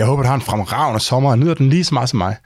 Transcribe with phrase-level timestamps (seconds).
[0.00, 2.36] Jeg håber, du har en fremragende sommer og nyder den lige så meget som mig.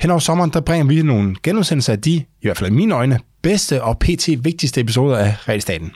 [0.00, 2.94] Hen over sommeren, der bringer vi nogle genudsendelser af de, i hvert fald i mine
[2.94, 4.28] øjne, bedste og pt.
[4.44, 5.92] vigtigste episoder af Realstaten.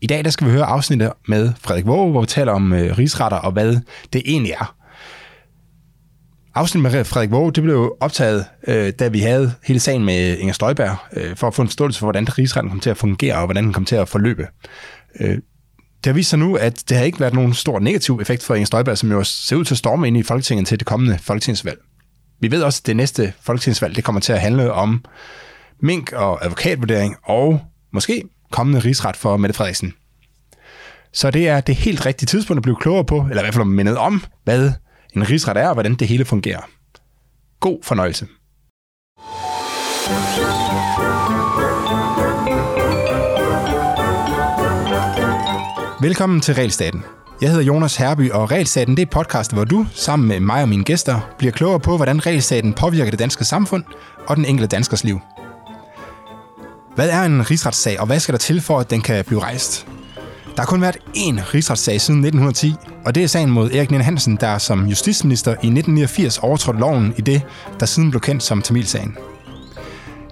[0.00, 2.98] I dag der skal vi høre afsnittet med Frederik Våge, hvor vi taler om øh,
[2.98, 3.76] rigsretter og hvad
[4.12, 4.74] det egentlig er.
[6.54, 10.54] Afsnittet med Frederik Våge, det blev optaget, øh, da vi havde hele sagen med Inger
[10.54, 13.44] Støjberg, øh, for at få en forståelse for, hvordan rigsretten kom til at fungere, og
[13.44, 14.46] hvordan den kom til at forløbe.
[15.20, 15.38] Øh,
[16.06, 18.54] det har vist sig nu, at det har ikke været nogen stor negativ effekt for
[18.54, 21.18] Inger Støjberg, som jo ser ud til at storme ind i Folketinget til det kommende
[21.18, 21.78] folketingsvalg.
[22.40, 25.04] Vi ved også, at det næste folketingsvalg det kommer til at handle om
[25.80, 27.60] mink og advokatvurdering, og
[27.92, 29.94] måske kommende rigsret for Mette Frederiksen.
[31.12, 33.64] Så det er det helt rigtige tidspunkt at blive klogere på, eller i hvert fald
[33.64, 34.72] mindet om, hvad
[35.16, 36.60] en rigsret er, og hvordan det hele fungerer.
[37.60, 38.26] God fornøjelse.
[46.00, 47.04] Velkommen til Realstaten.
[47.40, 50.68] Jeg hedder Jonas Herby, og Realstaten det er podcast, hvor du, sammen med mig og
[50.68, 53.84] mine gæster, bliver klogere på, hvordan Realstaten påvirker det danske samfund
[54.26, 55.20] og den enkelte danskers liv.
[56.94, 59.86] Hvad er en rigsretssag, og hvad skal der til for, at den kan blive rejst?
[60.56, 64.02] Der har kun været én rigsretssag siden 1910, og det er sagen mod Erik Nien
[64.02, 67.42] Hansen, der som justitsminister i 1989 overtrådte loven i det,
[67.80, 69.16] der siden blev kendt som Tamilsagen.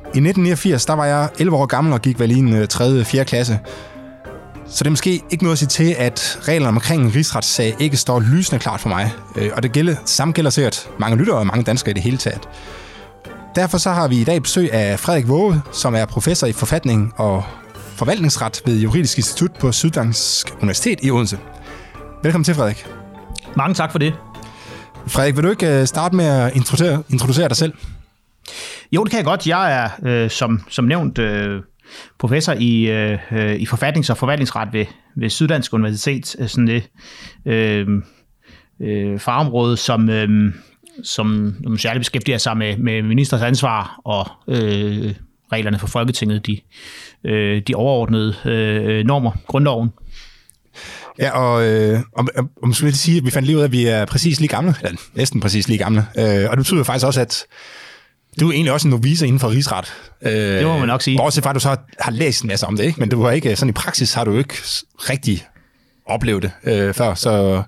[0.04, 3.04] I 1989 der var jeg 11 år gammel og gik vel i en øh, 3.
[3.04, 3.24] 4.
[3.24, 3.58] klasse,
[4.66, 7.96] så det er måske ikke noget at sige til, at reglerne omkring en rigsretssag ikke
[7.96, 9.12] står lysende klart for mig.
[9.36, 12.16] Øh, og det gælder, samme gælder sikkert mange lyttere og mange danskere i det hele
[12.16, 12.48] taget.
[13.54, 17.12] Derfor så har vi i dag besøg af Frederik Våge, som er professor i forfatning
[17.16, 21.38] og forvaltningsret ved Juridisk Institut på Syddansk Universitet i Odense.
[22.22, 22.86] Velkommen til, Frederik.
[23.56, 24.14] Mange tak for det.
[25.06, 27.72] Frederik, vil du ikke øh, starte med at introducere, introducere dig selv?
[28.92, 29.46] Jo, det kan jeg godt.
[29.46, 31.62] Jeg er, øh, som, som nævnt, øh,
[32.18, 36.90] professor i, øh, øh i forfatnings- og forvaltningsret ved, ved Syddansk Universitet, øh, sådan det
[37.46, 37.86] øh,
[38.80, 40.54] øh, fagområde, som, øh,
[41.02, 45.14] som, som særligt beskæftiger sig med, med ministers ansvar og øh,
[45.52, 46.60] reglerne for Folketinget, de,
[47.24, 49.90] øh, de overordnede øh, normer, grundloven.
[51.18, 52.28] Ja, og øh, om,
[52.62, 54.48] om skulle jeg sige, at vi fandt lige ud af, at vi er præcis lige
[54.48, 57.44] gamle, eller næsten præcis lige gamle, øh, og det betyder faktisk også, at
[58.40, 59.92] du er egentlig også en novice inden for rigsret.
[60.22, 61.16] Øh, det må man nok sige.
[61.16, 63.00] Bortset fra, at du så har læst en masse om det, ikke?
[63.00, 64.54] men du har ikke, sådan i praksis har du ikke
[64.98, 65.46] rigtig
[66.06, 67.14] oplevet det øh, før.
[67.14, 67.62] Så,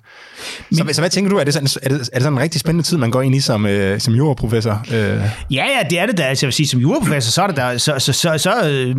[0.70, 2.40] men, så, så hvad tænker du, er det, sådan, er, det, er det sådan en
[2.40, 4.84] rigtig spændende tid, man går ind i som, øh, som juraprofessor?
[4.92, 5.22] Øh?
[5.50, 6.22] Ja, ja, det er det da.
[6.22, 8.96] Altså, jeg vil sige, som juraprofessor, så er det der, så, så, så, så øh,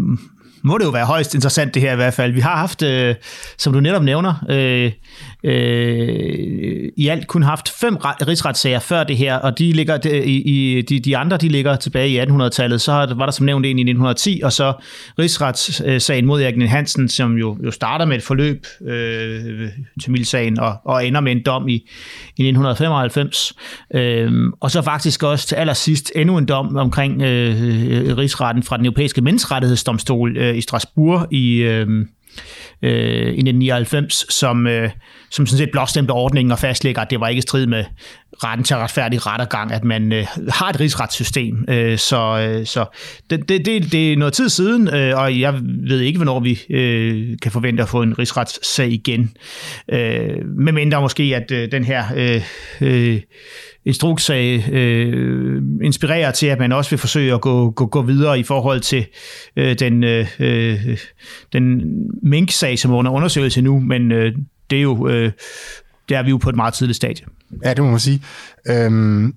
[0.63, 2.31] må det jo være højst interessant det her i hvert fald.
[2.31, 3.15] Vi har haft, øh,
[3.57, 4.91] som du netop nævner, øh,
[5.43, 10.81] øh, i alt kun haft fem rigsretssager før det her, og de ligger i, i
[10.81, 12.81] de, de andre de ligger tilbage i 1800-tallet.
[12.81, 14.73] Så var der som nævnt en i 1910, og så
[15.19, 19.69] rigsretssagen mod Erik Hansen, som jo, jo starter med et forløb øh,
[20.01, 21.73] til Milsagen og, og ender med en dom i,
[22.37, 23.53] i 1995.
[23.93, 28.85] Øh, og så faktisk også til allersidst endnu en dom omkring øh, rigsretten fra den
[28.85, 31.55] europæiske menneskerettighedsdomstol øh, i Strasbourg i...
[31.55, 32.05] Øh,
[32.81, 34.89] øh, i 1999, som, øh,
[35.31, 37.85] som sådan set blåstemte ordningen og fastlægger, at det var ikke i strid med
[38.43, 41.65] retten til retfærdig rettergang, at man øh, har et rigsretssystem.
[41.67, 42.85] Øh, så øh, så
[43.29, 46.59] det, det, det, det er noget tid siden, øh, og jeg ved ikke, hvornår vi
[46.69, 49.31] øh, kan forvente at få en rigsretssag igen.
[49.91, 52.05] Øh, medmindre måske, at øh, den her...
[52.15, 52.41] Øh,
[52.81, 53.21] øh,
[53.85, 58.43] instrukssag øh, inspirerer til, at man også vil forsøge at gå, gå, gå videre i
[58.43, 59.05] forhold til
[59.55, 60.97] øh, den, øh, øh
[61.53, 61.81] den
[62.23, 64.35] mink-sag, som er under undersøgelse nu, men øh,
[64.69, 65.31] det er jo øh,
[66.09, 67.25] det er vi jo på et meget tidligt stadie.
[67.65, 68.21] Ja, det må man sige.
[68.67, 69.33] Øhm,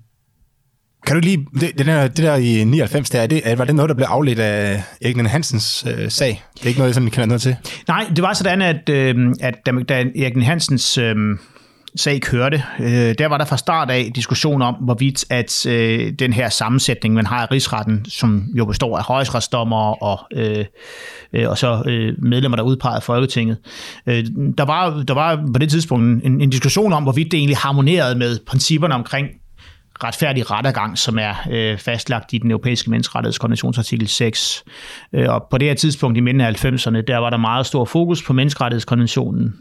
[1.07, 3.75] kan du lige, det, det, der, det der i 99, der, er det, var det
[3.75, 6.43] noget, der blev afledt af Erik Hansens øh, sag?
[6.53, 7.55] Det er ikke noget, jeg sådan kender noget til?
[7.87, 11.15] Nej, det var sådan, at, øh, at da, da Erik Hansens øh,
[11.95, 16.33] sag kørte, øh, der var der fra start af diskussion om, hvorvidt at øh, den
[16.33, 20.65] her sammensætning, man har i rigsretten, som jo består af højesteretsdommer og, øh,
[21.33, 23.57] øh, og så øh, medlemmer, der udpeger Folketinget,
[24.07, 24.25] øh,
[24.57, 28.15] der, var, der var på det tidspunkt en, en diskussion om, hvorvidt det egentlig harmonerede
[28.15, 29.27] med principperne omkring
[30.03, 34.63] retfærdig rettergang, som er øh, fastlagt i den europæiske menneskerettighedskonventions artikel 6.
[35.13, 37.85] Øh, og på det her tidspunkt i midten af 90'erne, der var der meget stor
[37.85, 39.53] fokus på menneskerettighedskonventionen.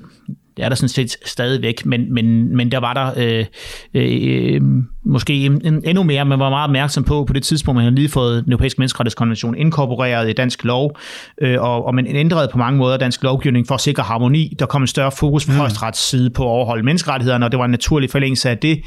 [0.57, 3.47] Det er der sådan set stadigvæk, men, men, men der var der øh,
[3.95, 4.61] øh,
[5.05, 8.09] måske en, endnu mere, man var meget opmærksom på på det tidspunkt, man havde lige
[8.09, 10.97] fået den europæiske menneskerettighedskonvention inkorporeret i dansk lov,
[11.43, 14.57] øh, og, og man ændrede på mange måder dansk lovgivning for at sikre harmoni.
[14.59, 15.59] Der kom en større fokus på mm.
[15.59, 18.81] højesterets side på at overholde menneskerettighederne, og det var en naturlig forlængelse af det,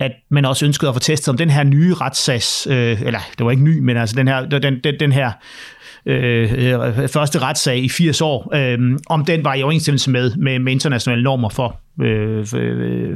[0.00, 3.44] at man også ønskede at få testet om den her nye retssags, øh, eller det
[3.44, 5.32] var ikke ny, men altså den her, den, den, den her
[6.06, 10.72] øh, første retssag i 80 år, øh, om den var i overensstemmelse med, med, med
[10.72, 12.46] internationale normer for, øh,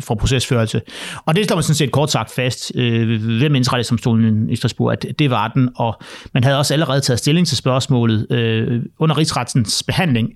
[0.01, 0.81] for procesførelse.
[1.27, 3.09] Og det står man sådan set kort sagt fast øh,
[3.41, 6.01] ved menneskerettighedsdomstolen i Strasbourg, at det var den, og
[6.35, 10.31] man havde også allerede taget stilling til spørgsmålet øh, under rigsrettens behandling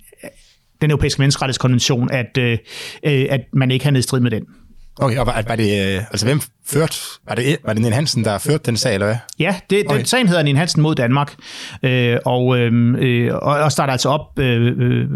[0.80, 2.58] den europæiske menneskerettighedskonvention, at, øh,
[3.04, 4.42] øh at man ikke havde strid med den.
[4.98, 8.24] Okay, og var, var det, øh, altså hvem ført, var det, var det Nien Hansen,
[8.24, 9.16] der førte den sag, eller hvad?
[9.38, 9.98] Ja, det, okay.
[9.98, 11.34] den, sagen hedder Nien Hansen mod Danmark,
[11.82, 15.08] øh, og, øhm, øh, og, og starter altså op øh, øh,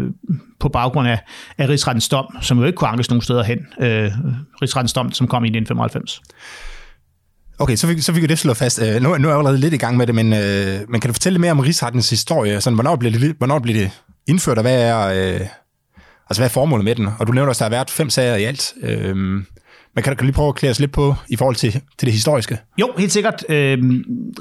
[0.59, 1.19] på baggrund af,
[1.57, 3.57] af rigsrettens dom, som jo ikke kunne ankes nogen steder hen.
[3.81, 4.11] Øh,
[4.61, 6.21] rigsrettens dom, som kom i 1995.
[7.59, 8.81] Okay, så fik, så fik vi det slået fast.
[8.81, 11.07] Øh, nu, nu er jeg allerede lidt i gang med det, men, øh, men kan
[11.09, 12.61] du fortælle mere om rigsrettens historie?
[12.61, 13.91] Sådan, hvornår, blev det, hvornår blev det
[14.27, 15.47] indført, og hvad er, øh,
[16.29, 17.09] altså, hvad er formålet med den?
[17.19, 18.73] Og du nævner også, at der har været fem sager i alt.
[18.81, 19.43] Øh,
[19.95, 22.11] men kan du lige prøve at klæde os lidt på i forhold til, til det
[22.11, 22.57] historiske?
[22.79, 23.45] Jo, helt sikkert.
[23.49, 23.77] Øh,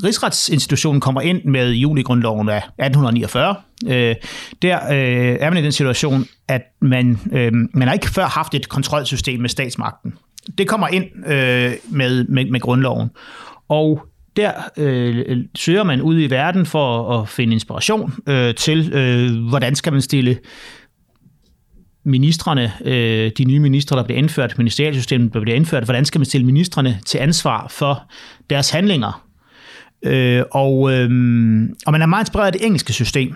[0.05, 3.55] Rigsretsinstitutionen kommer ind med juligrundloven af 1849.
[3.87, 4.15] Øh,
[4.62, 8.55] der øh, er man i den situation, at man, øh, man har ikke før haft
[8.55, 10.15] et kontrolsystem med statsmagten.
[10.59, 13.11] Det kommer ind øh, med, med, med grundloven.
[13.69, 14.03] Og
[14.37, 19.75] der øh, søger man ud i verden for at finde inspiration øh, til, øh, hvordan
[19.75, 20.39] skal man stille
[22.09, 26.27] ministerne, øh, de nye ministre, der bliver indført, ministerialsystemet, der bliver indført, hvordan skal man
[26.27, 28.03] stille ministerne til ansvar for
[28.51, 29.28] deres handlinger?
[30.03, 31.11] Øh, og, øh,
[31.87, 33.35] og man er meget inspireret af det engelske system,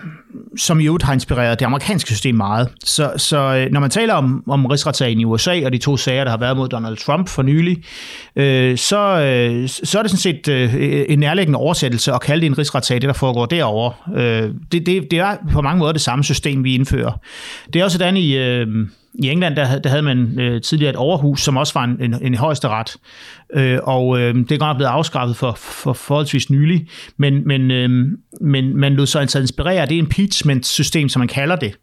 [0.56, 2.68] som i øvrigt har inspireret det amerikanske system meget.
[2.84, 6.24] Så, så øh, når man taler om, om rigsretssagen i USA og de to sager,
[6.24, 7.82] der har været mod Donald Trump for nylig,
[8.36, 12.46] øh, så, øh, så er det sådan set øh, en nærliggende oversættelse at kalde det
[12.46, 14.20] en rigsretssag, det der foregår derovre.
[14.22, 17.20] Øh, det, det, det er på mange måder det samme system, vi indfører.
[17.72, 18.36] Det er også sådan i...
[18.36, 18.66] Øh,
[19.14, 22.14] i England, der, der havde man øh, tidligere et overhus, som også var en, en,
[22.22, 22.96] en højesteret,
[23.54, 28.18] øh, og øh, det er godt blevet afskaffet for, for forholdsvis nylig, men, men, øh,
[28.40, 31.74] men man lod sig altså inspirere det er impeachment-system, som man kalder det,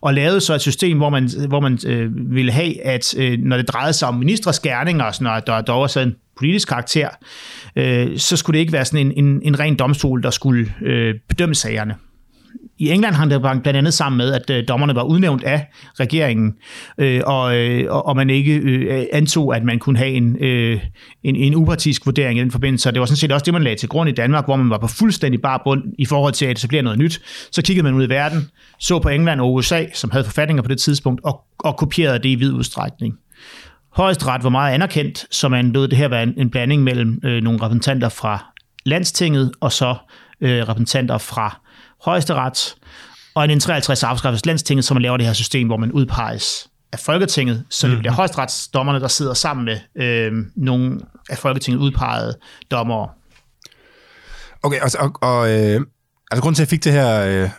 [0.00, 3.56] og lavede så et system, hvor man, hvor man øh, ville have, at øh, når
[3.56, 6.68] det drejede sig om ministres gerninger, og sådan, og der, der var sådan en politisk
[6.68, 7.08] karakter,
[7.76, 11.14] øh, så skulle det ikke være sådan en, en, en ren domstol, der skulle øh,
[11.28, 11.94] bedømme sagerne
[12.84, 15.66] i England hang det blandt andet sammen med, at øh, dommerne var udnævnt af
[16.00, 16.54] regeringen,
[16.98, 20.80] øh, og, øh, og man ikke øh, antog, at man kunne have en, øh,
[21.22, 22.90] en, en upartisk vurdering i den forbindelse.
[22.90, 24.78] det var sådan set også det, man lagde til grund i Danmark, hvor man var
[24.78, 27.22] på fuldstændig bar bund i forhold til at etablere noget nyt.
[27.52, 30.68] Så kiggede man ud i verden, så på England og USA, som havde forfatninger på
[30.68, 33.14] det tidspunkt, og, og kopierede det i vid udstrækning.
[33.92, 37.42] Højesteret var meget anerkendt, så man lod det her være en, en blanding mellem øh,
[37.42, 38.52] nogle repræsentanter fra
[38.86, 39.94] landstinget og så
[40.40, 41.60] øh, repræsentanter fra
[42.04, 42.74] højesteret,
[43.34, 46.98] og en 53 afskaffes landstinget, som man laver det her system, hvor man udpeges af
[46.98, 48.00] Folketinget, så det mm.
[48.00, 52.38] bliver højesteretsdommerne, der sidder sammen med øh, nogle af Folketinget udpegede
[52.70, 53.08] dommere.
[54.62, 55.80] Okay, og, og, og øh,
[56.30, 57.50] altså grunden til, at jeg fik det her, øh,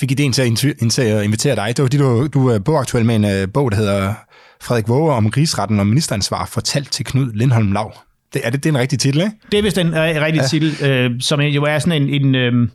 [0.00, 3.24] fik ideen til at invitere dig, det var fordi, du, du er bogaktuel med en
[3.24, 4.14] øh, bog, der hedder
[4.62, 7.92] Frederik Våge om rigsretten og ministeransvar, fortalt til Knud Lindholm Lav.
[8.34, 9.32] Det, er det, det er en rigtig titel, ikke?
[9.52, 10.46] Det er vist en uh, rigtig ja.
[10.46, 12.68] titel, øh, som jo er sådan en, en øh,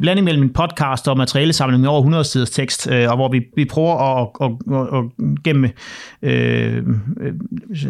[0.00, 3.40] blanding mellem en podcast og materialesamling med over 100 siders tekst, øh, og hvor vi,
[3.56, 5.70] vi prøver at, at, at, at gemme
[6.22, 6.82] øh,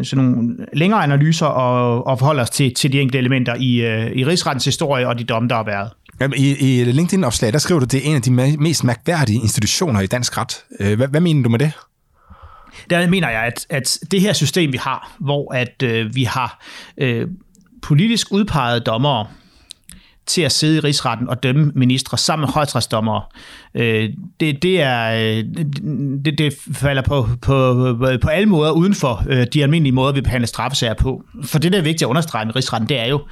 [0.05, 4.11] sådan nogle længere analyser og, og forholde os til, til de enkelte elementer i, øh,
[4.13, 5.91] i rigsrettens historie og de domme, der har været.
[6.37, 10.01] I, i LinkedIn-opslag, der skriver du, at det er en af de mest mærkværdige institutioner
[10.01, 10.65] i dansk ret.
[10.81, 11.73] Øh, hvad, hvad mener du med det?
[12.91, 16.65] Der mener jeg, at, at det her system, vi har, hvor at øh, vi har
[16.99, 17.29] øh,
[17.83, 19.27] politisk udpegede dommere,
[20.27, 23.23] til at sidde i rigsretten og dømme ministre sammen med højtrætsdommere.
[23.75, 25.45] Øh, det, det, er, øh,
[26.25, 27.75] det, det falder på, på,
[28.23, 31.23] på alle måder uden for øh, de almindelige måder, vi behandler straffesager på.
[31.45, 33.23] For det, der er vigtigt at understrege med rigsretten, det er jo,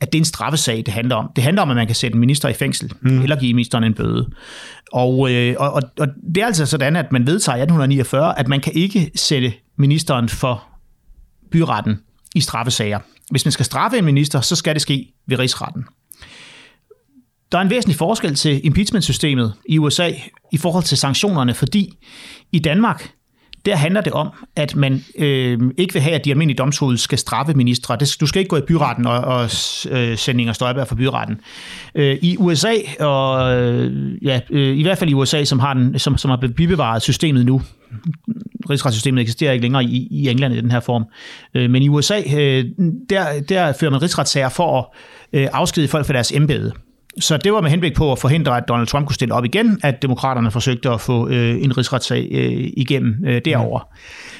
[0.00, 1.30] at det er en straffesag, det handler om.
[1.36, 3.22] Det handler om, at man kan sætte en minister i fængsel, mm.
[3.22, 4.28] eller give ministeren en bøde.
[4.92, 5.18] Og,
[5.58, 8.72] og, og, og det er altså sådan, at man vedtager i 1849, at man kan
[8.72, 10.64] ikke sætte ministeren for
[11.50, 12.00] byretten
[12.34, 12.98] i straffesager.
[13.30, 15.84] Hvis man skal straffe en minister, så skal det ske ved rigsretten.
[17.52, 20.10] Der er en væsentlig forskel til impeachment-systemet i USA
[20.52, 21.98] i forhold til sanktionerne, fordi
[22.52, 23.10] i Danmark,
[23.66, 27.18] der handler det om, at man øh, ikke vil have, at de almindelige domstole skal
[27.18, 27.96] straffe ministre.
[28.00, 29.44] Det, du skal ikke gå i byretten og, og
[29.90, 31.40] øh, sende Inger Støjberg fra byretten.
[31.94, 35.98] Øh, I USA, og øh, ja, øh, i hvert fald i USA, som har, den,
[35.98, 37.62] som, som har bibevaret systemet nu,
[38.70, 41.04] rigsretssystemet eksisterer ikke længere i, i England i den her form,
[41.54, 42.64] øh, men i USA, øh,
[43.10, 44.86] der, der fører man rigsretssager for at
[45.40, 46.72] øh, afskedige folk fra deres embede.
[47.20, 49.80] Så det var med henblik på at forhindre, at Donald Trump kunne stille op igen,
[49.82, 53.80] at demokraterne forsøgte at få øh, en rigsretssag øh, igennem øh, derover.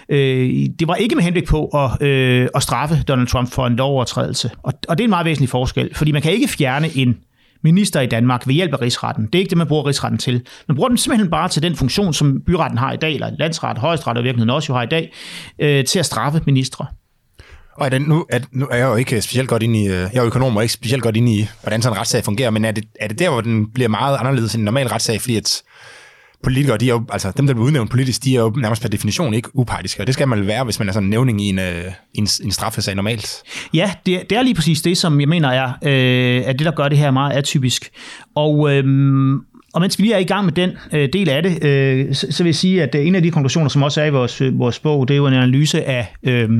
[0.08, 0.14] Mm.
[0.14, 3.76] Øh, det var ikke med henblik på at, øh, at straffe Donald Trump for en
[3.76, 4.50] lovovertrædelse.
[4.62, 7.16] Og, og det er en meget væsentlig forskel, fordi man kan ikke fjerne en
[7.62, 9.26] minister i Danmark ved hjælp af rigsretten.
[9.26, 10.42] Det er ikke det, man bruger rigsretten til.
[10.68, 13.78] Man bruger den simpelthen bare til den funktion, som byretten har i dag, eller landsret,
[13.78, 15.12] højesteret og virkeligheden også jo har i dag,
[15.58, 16.86] øh, til at straffe ministre.
[17.76, 19.92] Og er det, nu, er, nu er jeg jo ikke specielt godt inde i, øh,
[19.92, 22.64] jeg er økonom og ikke specielt godt inde i, hvordan sådan en retssag fungerer, men
[22.64, 25.36] er det, er det der, hvor den bliver meget anderledes end en normal retssag, fordi
[25.36, 25.62] at
[26.42, 28.88] politikere, de er jo, altså dem, der bliver udnævnt politisk, de er jo nærmest per
[28.88, 31.48] definition ikke upartiske, og det skal man være, hvis man er sådan en nævning i
[31.48, 33.42] en, øh, en, en straffesag normalt.
[33.74, 36.70] Ja, det, det er lige præcis det, som jeg mener er, øh, er det, der
[36.70, 37.90] gør det her meget atypisk.
[38.34, 38.84] Og, øh,
[39.76, 42.26] og mens vi lige er i gang med den øh, del af det, øh, så,
[42.30, 44.40] så vil jeg sige, at øh, en af de konklusioner, som også er i vores,
[44.40, 46.50] øh, vores bog, det er jo en analyse af, øh,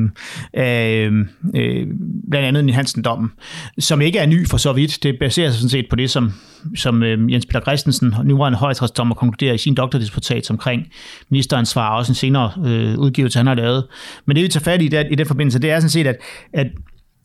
[0.52, 1.12] af øh,
[1.54, 1.86] øh
[2.30, 3.30] blandt andet Hansen-dommen,
[3.78, 5.02] som ikke er ny for så vidt.
[5.02, 6.32] Det baserer sig sådan set på det, som,
[6.76, 10.86] som øh, Jens Peter Christensen, nuværende højtrætsdommer, konkluderer i sin doktordisputat omkring
[11.30, 13.84] ministeransvar, og også en senere øh, udgivelse, han har lavet.
[14.26, 16.16] Men det, vi tager fat i der, i den forbindelse, det er sådan set, at,
[16.52, 16.66] at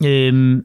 [0.05, 0.61] øh,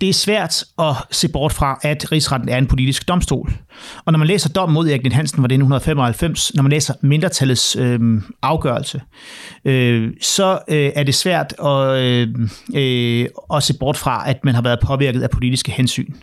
[0.00, 3.52] det er svært at se bort fra, at rigsretten er en politisk domstol.
[4.04, 7.76] Og når man læser dommen mod Erik Hansen var det 1995, når man læser mindretallets
[7.76, 9.00] øh, afgørelse,
[9.64, 12.28] øh, så øh, er det svært at, øh,
[12.74, 16.14] øh, at se bort fra, at man har været påvirket af politiske hensyn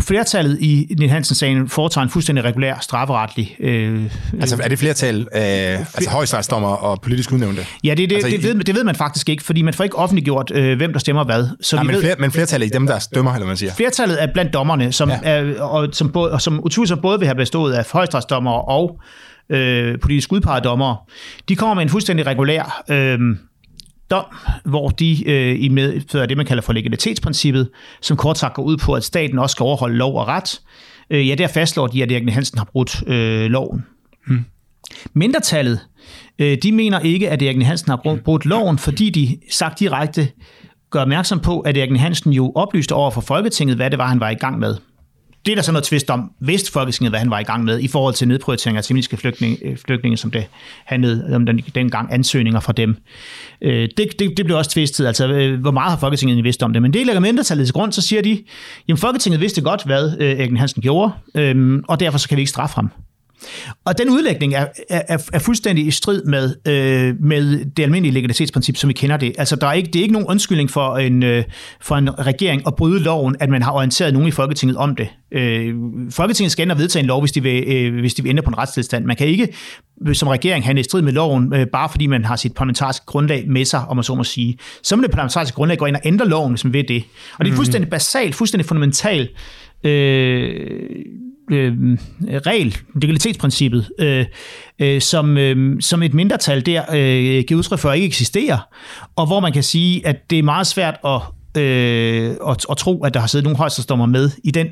[0.00, 3.56] flertallet i Niel Hansen-sagen foretager en fuldstændig regulær strafferetlig...
[3.60, 4.04] Øh,
[4.40, 7.66] altså er det flertal af altså højstrætsdommer og politisk udnævnte?
[7.84, 9.98] Ja, det, det, altså, det, ved, det ved man faktisk ikke, fordi man får ikke
[9.98, 11.48] offentliggjort, øh, hvem der stemmer hvad.
[11.60, 13.74] Så nej, vi men, ved, flere, men flertallet i dem, der stemmer, eller man siger?
[13.74, 15.18] Flertallet er blandt dommerne, som, ja.
[15.22, 19.00] er, og, som, både, og som utvivlsomt både vil have bestået af højstrætsdommer og
[19.50, 21.10] øh, politisk udpegede dommer.
[21.48, 22.82] De kommer med en fuldstændig regulær...
[22.90, 23.18] Øh,
[24.10, 24.24] dom,
[24.64, 27.68] hvor de øh, i medfører det, man kalder for legalitetsprincippet,
[28.00, 30.60] som kort sagt går ud på, at staten også skal overholde lov og ret.
[31.10, 33.84] Øh, ja, der fastslår de, at Erik Hansen har brudt øh, loven.
[34.26, 34.44] Hmm.
[35.12, 35.80] Mindretallet,
[36.38, 40.28] øh, de mener ikke, at Erik Hansen har brudt loven, fordi de sagt direkte
[40.90, 44.20] gør opmærksom på, at Erik Hansen jo oplyste over for Folketinget, hvad det var, han
[44.20, 44.76] var i gang med
[45.46, 47.80] det er der så noget tvist om, vidste Folketinget, hvad han var i gang med,
[47.80, 50.46] i forhold til nedprioritering af civiliske flygtninge, øh, flygtninge, som det
[50.84, 52.96] handlede om den, dengang ansøgninger fra dem.
[53.62, 56.72] Øh, det, det, det blev også tvistet, altså øh, hvor meget har Folketinget vidst om
[56.72, 58.44] det, men det lægger mindretallet til grund, så siger de,
[58.88, 62.40] jamen Folketinget vidste godt, hvad øh, Erik Hansen gjorde, øhm, og derfor så kan vi
[62.40, 62.90] ikke straffe ham.
[63.84, 68.76] Og den udlægning er, er, er fuldstændig i strid med, øh, med det almindelige legalitetsprincip,
[68.76, 69.32] som vi kender det.
[69.38, 71.44] Altså, der er ikke, det er ikke nogen undskyldning for en, øh,
[71.80, 75.08] for en regering at bryde loven, at man har orienteret nogen i Folketinget om det.
[75.32, 75.74] Øh,
[76.10, 78.50] Folketinget skal og vedtage en lov, hvis de, vil, øh, hvis de vil ændre på
[78.50, 79.04] en retstilstand.
[79.04, 79.48] Man kan ikke
[80.12, 83.48] som regering have en strid med loven, øh, bare fordi man har sit parlamentariske grundlag
[83.48, 84.58] med sig, om man så må sige.
[84.82, 87.04] Så må det parlamentariske grundlag gå ind og ændre loven, hvis man vil det.
[87.38, 87.56] Og det er mm.
[87.56, 89.30] fuldstændig basalt, fuldstændig fundamentalt
[89.84, 90.90] øh,
[91.50, 91.98] øh,
[92.46, 94.26] regel, legalitetsprincippet, øh,
[94.78, 98.58] øh, som, øh, som et mindretal der øh, giver udtryk for ikke eksisterer,
[99.16, 101.20] og hvor man kan sige, at det er meget svært at,
[101.62, 104.66] øh, at, at tro, at der har siddet nogle højstesdommer med i den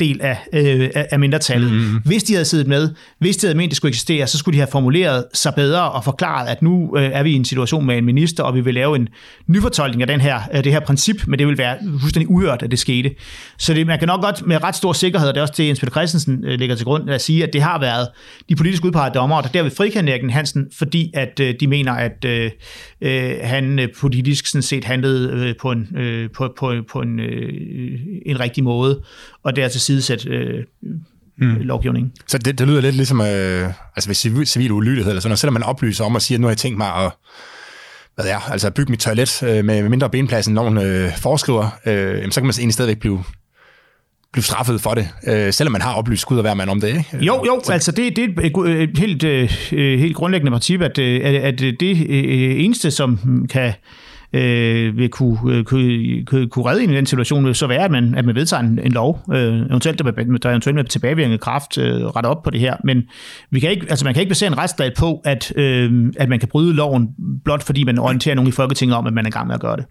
[0.00, 1.72] del af, øh, af mindretallet.
[1.72, 2.00] Mm.
[2.04, 4.58] Hvis de havde siddet med, hvis de havde ment, det skulle eksistere, så skulle de
[4.58, 7.98] have formuleret sig bedre og forklaret, at nu øh, er vi i en situation med
[7.98, 9.08] en minister, og vi vil lave en
[9.46, 12.70] nyfortolkning af den her, af det her princip, men det vil være fuldstændig uhørt, at
[12.70, 13.10] det skete.
[13.58, 15.66] Så det, man kan nok godt med ret stor sikkerhed, og det er også det,
[15.66, 18.08] Jens Peter Christensen øh, lægger til grund, at sige, at det har været
[18.48, 22.24] de politisk udpegede dommere, der derved frikender Erik Hansen, fordi at øh, de mener, at
[22.24, 22.50] øh,
[23.00, 27.20] øh, han øh, politisk sådan set handlede øh, på en, øh, på, på, på en,
[27.20, 29.00] øh, en rigtig måde,
[29.48, 30.64] og der til sidesætte øh,
[31.38, 31.56] mm.
[31.56, 32.12] lovgivningen.
[32.26, 35.38] Så det, det lyder lidt ligesom øh, altså ved civil, civil ulydighed, eller sådan noget.
[35.38, 37.12] Selvom man oplyser om at sige, at nu har jeg tænkt mig at
[38.14, 41.94] hvad er, altså bygge mit toilet øh, med mindre benplads, end loven øh, foreskriver, øh,
[41.94, 43.24] jamen, så kan man egentlig stadigvæk blive
[44.32, 46.88] blive straffet for det, øh, selvom man har oplyst Gud og hver mand om det,
[46.88, 47.04] ikke?
[47.20, 47.72] Jo, jo, så.
[47.72, 49.50] altså det, det er et helt, øh,
[50.00, 53.72] helt grundlæggende princip, at, øh, at, at det eneste, som kan øh,
[54.32, 57.90] Øh, vil kunne, øh, kunne, kunne, kunne redde en i den situation, så være, at
[57.90, 60.10] man, at man vedtager en, en lov, øh, eventuelt, der,
[60.42, 62.76] der eventuelt med tilbagevirkende kraft øh, retter op på det her.
[62.84, 63.02] Men
[63.50, 66.38] vi kan ikke, altså man kan ikke basere en retsstat på, at, øh, at man
[66.38, 67.08] kan bryde loven,
[67.44, 69.60] blot fordi man orienterer nogen i Folketinget om, at man er i gang med at
[69.60, 69.84] gøre det.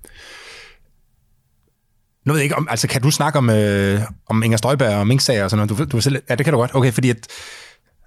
[2.25, 5.07] Nu ved jeg ikke, om, altså kan du snakke om, øh, om Inger Støjberg og
[5.07, 5.89] Mink-sager og sådan noget?
[5.91, 6.71] Du, du selv, ja, det kan du godt.
[6.73, 7.27] Okay, fordi at,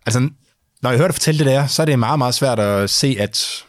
[0.07, 0.29] altså,
[0.83, 3.17] når jeg hører dig fortælle det der, så er det meget, meget svært at se,
[3.21, 3.65] at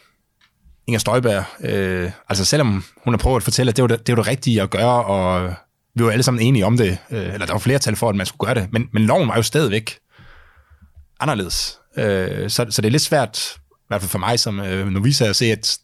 [0.86, 4.16] Inger Støjberg, øh, altså selvom hun har prøvet at fortælle, at det var det, det,
[4.16, 5.54] var det rigtige at gøre, og
[5.94, 8.26] vi var alle sammen enige om det, øh, eller der var flertal for, at man
[8.26, 9.98] skulle gøre det, men, men loven var jo stadigvæk
[11.20, 11.78] anderledes.
[11.96, 15.26] Øh, så, så det er lidt svært, i hvert fald for mig som øh, novice,
[15.26, 15.78] at se, at,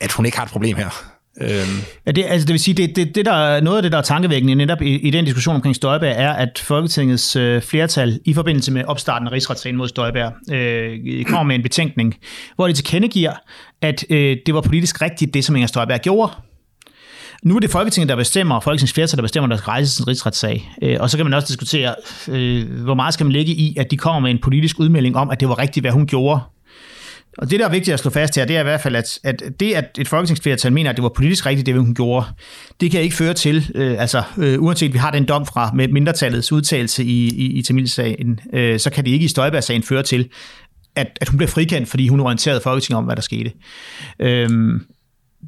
[0.00, 1.15] at hun ikke har et problem her.
[1.40, 1.82] Øhm.
[2.06, 4.02] Ja, det, altså det vil sige, det, det, det der, noget af det, der er
[4.02, 8.72] tankevækkende netop i, i den diskussion omkring Støjberg, er, at Folketingets øh, flertal i forbindelse
[8.72, 12.14] med opstarten af rigsretssagen mod Støjberg øh, kommer med en betænkning,
[12.56, 13.32] hvor de tilkendegiver,
[13.82, 16.32] at øh, det var politisk rigtigt, det som Inger Støjberg gjorde.
[17.42, 20.72] Nu er det Folketinget, der bestemmer, Folketingets flertal, der bestemmer, der skal rejses en rigsretssag.
[20.82, 21.94] Øh, og så kan man også diskutere,
[22.28, 25.30] øh, hvor meget skal man lægge i, at de kommer med en politisk udmelding om,
[25.30, 26.40] at det var rigtigt, hvad hun gjorde.
[27.38, 29.18] Og det, der er vigtigt at slå fast her, det er i hvert fald, at,
[29.24, 32.26] at det, at et folketingsflertal mener, at det var politisk rigtigt, det hun gjorde,
[32.80, 35.88] det kan ikke føre til, øh, altså øh, uanset vi har den dom fra med
[35.88, 40.28] mindretallets udtalelse i, i, i Tamilsagen, øh, så kan det ikke i Støjberg-sagen føre til,
[40.96, 43.52] at, at hun bliver frikendt, fordi hun orienterede Folketinget om, hvad der skete.
[44.20, 44.48] Øh,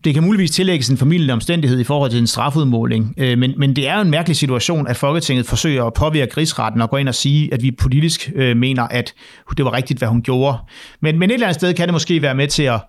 [0.05, 3.77] det kan muligvis tillægges en familielig omstændighed i forhold til en strafudmåling, øh, men, men
[3.77, 7.09] det er jo en mærkelig situation, at Folketinget forsøger at påvirke rigsretten og gå ind
[7.09, 9.15] og sige, at vi politisk øh, mener, at
[9.57, 10.59] det var rigtigt, hvad hun gjorde.
[11.01, 12.81] Men, men et eller andet sted kan det måske være med til at,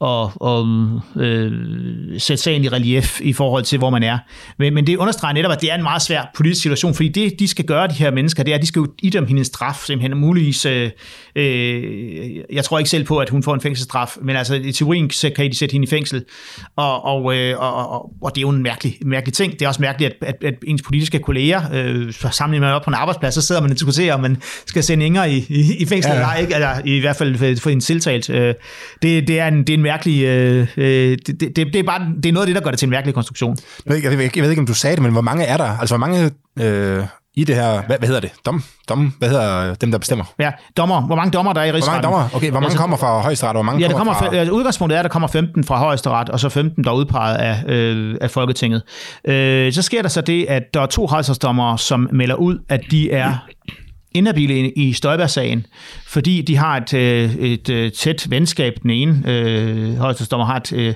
[0.00, 0.66] og, og
[1.16, 1.52] øh,
[2.18, 4.18] sætte sagen i relief i forhold til, hvor man er.
[4.58, 7.38] Men, men det understreger netop, at det er en meget svær politisk situation, fordi det,
[7.38, 9.44] de skal gøre, de her mennesker, det er, at de skal jo idømme hende en
[9.44, 10.66] straf, simpelthen muligvis.
[10.66, 10.90] Øh,
[11.36, 15.10] øh, jeg tror ikke selv på, at hun får en fængselsstraf, men altså i teorien
[15.36, 16.24] kan de sætte hende i fængsel,
[16.76, 19.52] og, og, øh, og, og, og det er jo en mærkelig, mærkelig ting.
[19.52, 22.90] Det er også mærkeligt, at, at, at ens politiske kolleger, øh, sammenlignet med op på
[22.90, 25.86] en arbejdsplads, så sidder man og diskuterer, om man skal sende Inger i, i, i
[25.86, 26.20] fængsel ja, ja.
[26.20, 28.30] eller ikke, eller i hvert fald for en tiltalt.
[28.30, 28.54] Øh,
[29.02, 30.24] det, det, er en, det er en mærkelig...
[30.24, 32.78] Øh, øh, det, det, det, er bare, det er noget af det, der gør det
[32.78, 33.56] til en mærkelig konstruktion.
[33.86, 35.56] Jeg ved, jeg, ved, jeg ved ikke, om du sagde det, men hvor mange er
[35.56, 35.78] der?
[35.78, 37.04] Altså, hvor mange øh,
[37.36, 37.82] i det her...
[37.82, 38.32] Hvad, hvad hedder det?
[38.46, 38.62] Dom?
[38.88, 39.14] Dom?
[39.18, 40.24] Hvad hedder dem, der bestemmer?
[40.38, 41.00] Ja, dommer.
[41.00, 42.10] Hvor mange dommer der er i rigsretten?
[42.10, 42.36] Hvor mange dommer?
[42.36, 44.36] Okay, hvor mange altså, kommer fra højesteret, hvor mange ja, det kommer, kommer fra...
[44.36, 47.36] Altså, udgangspunktet er, at der kommer 15 fra højesteret, og så 15, der er udpeget
[47.36, 48.82] af, øh, af Folketinget.
[49.24, 52.80] Øh, så sker der så det, at der er to højesteretsdommere, som melder ud, at
[52.90, 53.46] de er
[54.14, 55.66] inhabile i Støjberg-sagen,
[56.06, 58.74] fordi de har et, øh, et, et tæt venskab.
[58.82, 60.94] Den ene øh, højestedommer har et øh,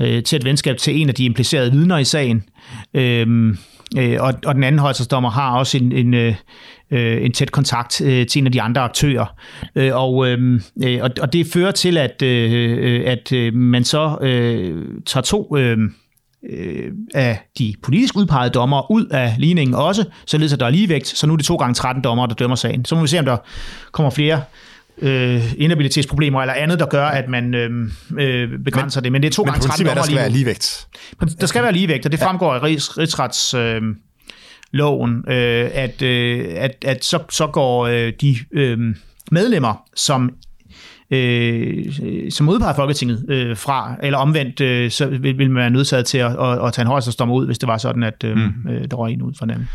[0.00, 2.44] øh, tæt venskab til en af de implicerede vidner i sagen,
[2.94, 3.58] øhm,
[3.98, 6.34] øh, og, og den anden højestedommer har også en, en, øh,
[7.24, 9.26] en tæt kontakt øh, til en af de andre aktører.
[9.74, 14.84] Øh, og, øhm, øh, og, og det fører til, at, øh, at man så øh,
[15.06, 15.56] tager to...
[15.56, 15.78] Øh,
[16.50, 21.06] øh, af de politisk udpegede dommer ud af ligningen også, således at der er ligevægt,
[21.06, 22.84] så nu er det to gange 13 dommer, der dømmer sagen.
[22.84, 23.36] Så må vi se, om der
[23.92, 24.42] kommer flere
[24.98, 27.70] øh, inhabilitetsproblemer eller andet, der gør, at man øh,
[28.18, 29.12] øh, begrænser men, det.
[29.12, 29.94] Men det er to gange 13 dommer.
[29.94, 30.86] der skal være ligevægt.
[31.40, 33.54] Der skal være ligevægt, og det fremgår af rigsrets...
[33.54, 33.82] Øh,
[34.70, 38.78] loven, øh, at, øh, at, at så, så går øh, de øh,
[39.30, 40.30] medlemmer, som
[41.10, 41.84] øh,
[42.30, 46.18] som udpeger Folketinget øh, fra, eller omvendt, øh, så vil, vil man være nødsaget til
[46.18, 48.70] at, at, at tage en højesteretsdommer ud, hvis det var sådan, at øh, mm.
[48.70, 49.68] øh, der var en ud fra den.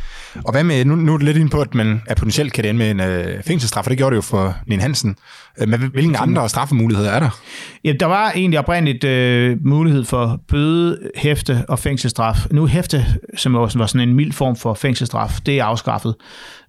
[0.46, 2.64] Og hvad med, nu, nu er det lidt ind på, at man er potentielt kan
[2.64, 5.16] det ende med en øh, fængselsstraf, og det gjorde det jo for Nien Hansen.
[5.62, 7.40] Øh, men hvilke andre straffemuligheder er der?
[7.84, 12.46] Ja, der var egentlig oprindeligt øh, mulighed for bøde, hæfte og fængselsstraf.
[12.52, 13.06] Nu hæfte,
[13.38, 16.16] som også var sådan en mild form for fængselsstraf, det er afskaffet.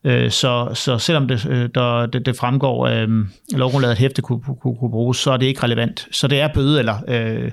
[0.05, 4.23] Øh, så, så selvom det, øh, der, det, det fremgår af øh, lovgrundlaget, at hæfte
[4.23, 6.09] kunne, kunne, kunne bruges, så er det ikke relevant.
[6.11, 7.51] Så det er bøde eller, øh,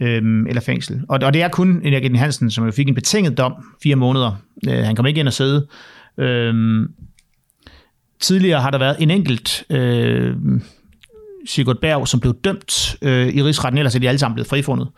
[0.00, 1.02] øh, eller fængsel.
[1.08, 4.42] Og, og det er kun Erik Hansen, som jo fik en betinget dom, fire måneder.
[4.68, 5.66] Øh, han kom ikke ind og sidde.
[6.18, 6.54] Øh,
[8.20, 10.36] tidligere har der været en enkelt øh,
[11.46, 14.88] Sigurd Berg, som blev dømt øh, i rigsretten, ellers er de alle sammen blevet frifundet.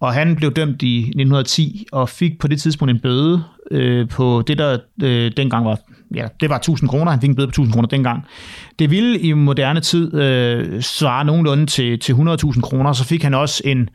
[0.00, 4.42] Og han blev dømt i 1910 og fik på det tidspunkt en bøde øh, på
[4.46, 5.78] det, der øh, dengang var,
[6.14, 7.10] ja, det var 1000 kroner.
[7.10, 8.24] Han fik en bøde på 1000 kroner dengang.
[8.78, 12.92] Det ville i moderne tid øh, svare nogenlunde til, til 100.000 kroner.
[12.92, 13.88] Så fik han også en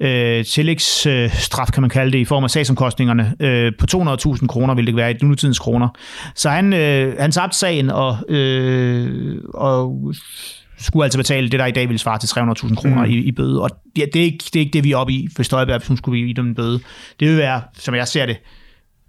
[0.00, 3.34] øh, tillægsstraf, kan man kalde det, i form af sagsomkostningerne.
[3.40, 5.88] Øh, på 200.000 kroner ville det være i nutidens kroner.
[6.34, 10.14] Så han, øh, han tabte sagen og, øh, og
[10.78, 13.10] skulle altså betale det, der i dag ville svare til 300.000 kroner mm.
[13.10, 13.62] i, i bøde.
[13.62, 15.78] Og det, det, er ikke, det er ikke det, vi er oppe i for Støjberg,
[15.78, 16.80] hvis hun skulle i dem en bøde.
[17.20, 18.36] Det vil være, som jeg ser det,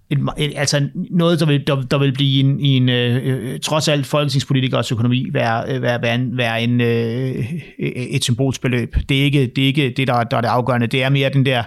[0.10, 3.88] et, et, altså noget, der vil, der, der vil blive en, en øh, øh trods
[3.88, 7.46] alt folketingspolitikers økonomi være, øh, være, være, en, være en, øh,
[7.80, 8.96] et symbolsbeløb.
[9.10, 10.88] Det er ikke det, er ikke det der, der er det afgørende.
[10.88, 11.64] Det er mere den der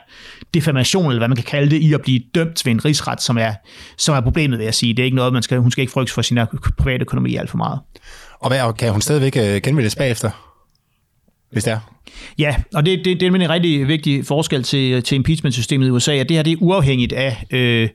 [0.54, 3.38] defamation, eller hvad man kan kalde det, i at blive dømt ved en rigsret, som
[3.38, 3.52] er,
[3.98, 4.94] som er problemet, vil jeg sige.
[4.94, 6.38] Det er ikke noget, man skal, hun skal ikke frygte for sin
[6.78, 7.80] private økonomi alt for meget.
[8.40, 10.30] Og hvad, kan hun stadigvæk øh, genvælges bagefter?
[11.50, 11.78] Hvis det er.
[12.38, 16.12] Ja, og det, det, det er en rigtig vigtig forskel til, til impeachment-systemet i USA,
[16.12, 17.88] at det her det er uafhængigt af øh,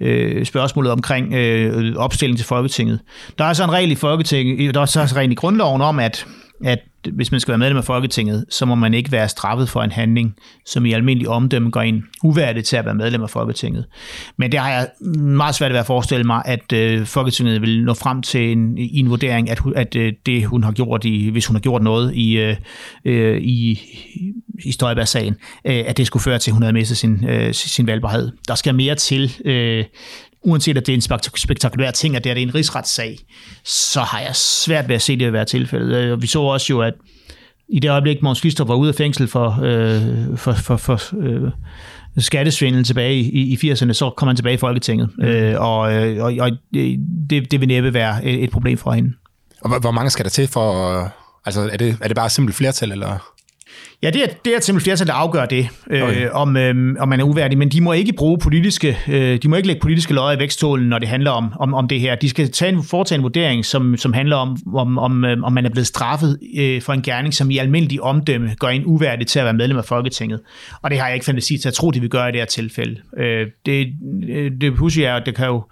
[0.00, 3.00] øh, spørgsmålet omkring øh, opstilling til Folketinget.
[3.38, 5.98] Der er så en regel i Folketinget, der er så en regel i grundloven om,
[5.98, 6.26] at
[6.64, 6.78] at
[7.12, 9.92] hvis man skal være medlem af Folketinget, så må man ikke være straffet for en
[9.92, 13.84] handling, som i almindelig omdømme går ind uværdigt til at være medlem af Folketinget.
[14.36, 17.94] Men det har jeg meget svært ved at forestille mig, at øh, Folketinget vil nå
[17.94, 21.46] frem til en, i en vurdering, at, at øh, det hun har gjort, i, hvis
[21.46, 22.56] hun har gjort noget i, øh,
[23.04, 23.80] øh i,
[24.64, 27.86] i Støjbergs-sagen, øh, at det skulle føre til, at hun havde mistet sin, øh, sin
[27.86, 28.32] valgbarhed.
[28.48, 29.84] Der skal mere til, øh,
[30.48, 33.18] uanset at det er en spektakulær ting, at det er en rigsretssag,
[33.64, 35.96] så har jeg svært ved at se det at være tilfældet.
[35.96, 36.94] Øh, vi så også jo, at
[37.68, 41.50] i det øjeblik, Måns Glistrup var ude af fængsel for, øh, for, for, for øh,
[42.18, 45.10] skattesvindel tilbage i, i 80'erne, så kom han tilbage i Folketinget.
[45.18, 45.24] Mm.
[45.24, 46.50] Øh, og øh, og, og
[47.30, 49.12] det, det vil næppe være et, et problem for hende.
[49.60, 51.12] Og hvor, hvor mange skal der til for...
[51.46, 53.32] Altså, er det, er det bare simpelt flertal, eller...
[54.02, 56.30] Ja, det er, det er simpelthen flertal, der afgør det, øh, okay.
[56.30, 59.56] om, øh, om man er uværdig, men de må ikke bruge politiske, øh, de må
[59.56, 62.14] ikke lægge politiske lodder i vækstålen, når det handler om, om, om det her.
[62.14, 65.52] De skal tage en, foretage en vurdering, som, som handler om, om, om, øh, om
[65.52, 69.26] man er blevet straffet øh, for en gerning, som i almindelig omdømme gør en uværdig
[69.26, 70.40] til at være medlem af Folketinget.
[70.82, 72.46] Og det har jeg ikke fantasi til at tro, de vil gøre i det her
[72.46, 73.00] tilfælde.
[73.16, 73.86] Øh, det,
[74.28, 75.62] øh, det husker jeg, at det kan jo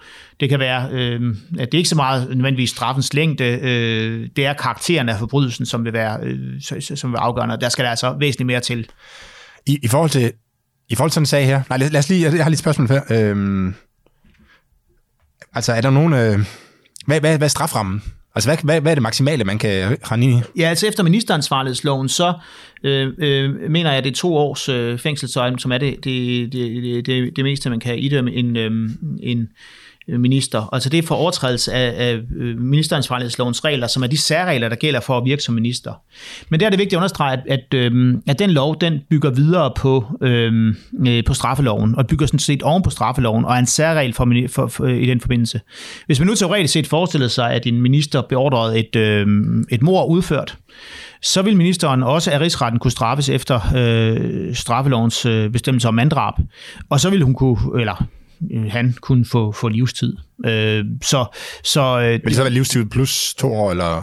[0.40, 4.46] det kan være, øh, at det er ikke så meget nødvendigvis straffens længde, øh, det
[4.46, 6.38] er karakteren af forbrydelsen, som vil være, øh,
[6.80, 7.56] som vil afgørende.
[7.60, 8.90] Der skal der altså væsentligt mere til.
[9.66, 10.32] I, i forhold til
[10.88, 12.54] i forhold til sådan en sag her, nej, lad, lad os lige, jeg har lige
[12.54, 13.00] et spørgsmål før.
[13.10, 13.74] Øhm,
[15.52, 16.38] altså, er der nogen, øh,
[17.06, 18.02] hvad, hvad, hvad er straframmen?
[18.34, 20.40] Altså, hvad, hvad, hvad er det maksimale, man kan rende i?
[20.58, 22.34] Ja, altså efter ministeransvarlighedsloven, så
[22.84, 26.52] øh, øh, mener jeg, at det er to års øh, fængsel, som er det, det,
[26.52, 28.90] det, det, det meste, man kan idømme en, øh,
[29.22, 29.48] en
[30.08, 30.68] minister.
[30.72, 34.76] Altså det er for overtrædelse af, af øh, ministeransvarlighedslovens regler, som er de særregler, der
[34.76, 35.92] gælder for at virke som minister.
[36.48, 39.30] Men der er det vigtigt at understrege, at, at, øhm, at den lov, den bygger
[39.30, 43.58] videre på, øhm, øh, på straffeloven, og bygger sådan set oven på straffeloven, og er
[43.58, 45.60] en særregel for, for, for, øh, i den forbindelse.
[46.06, 50.04] Hvis man nu teoretisk set forestillede sig, at en minister beordrede et, øhm, et mor
[50.04, 50.56] udført,
[51.22, 56.34] så vil ministeren også af rigsretten kunne straffes efter øh, straffelovens øh, bestemmelser om manddrab.
[56.90, 58.06] Og så vil hun kunne, eller
[58.68, 60.16] han kunne få, få livstid.
[60.46, 64.02] Øh, så, så, øh, vil det så være livstid plus to år, eller...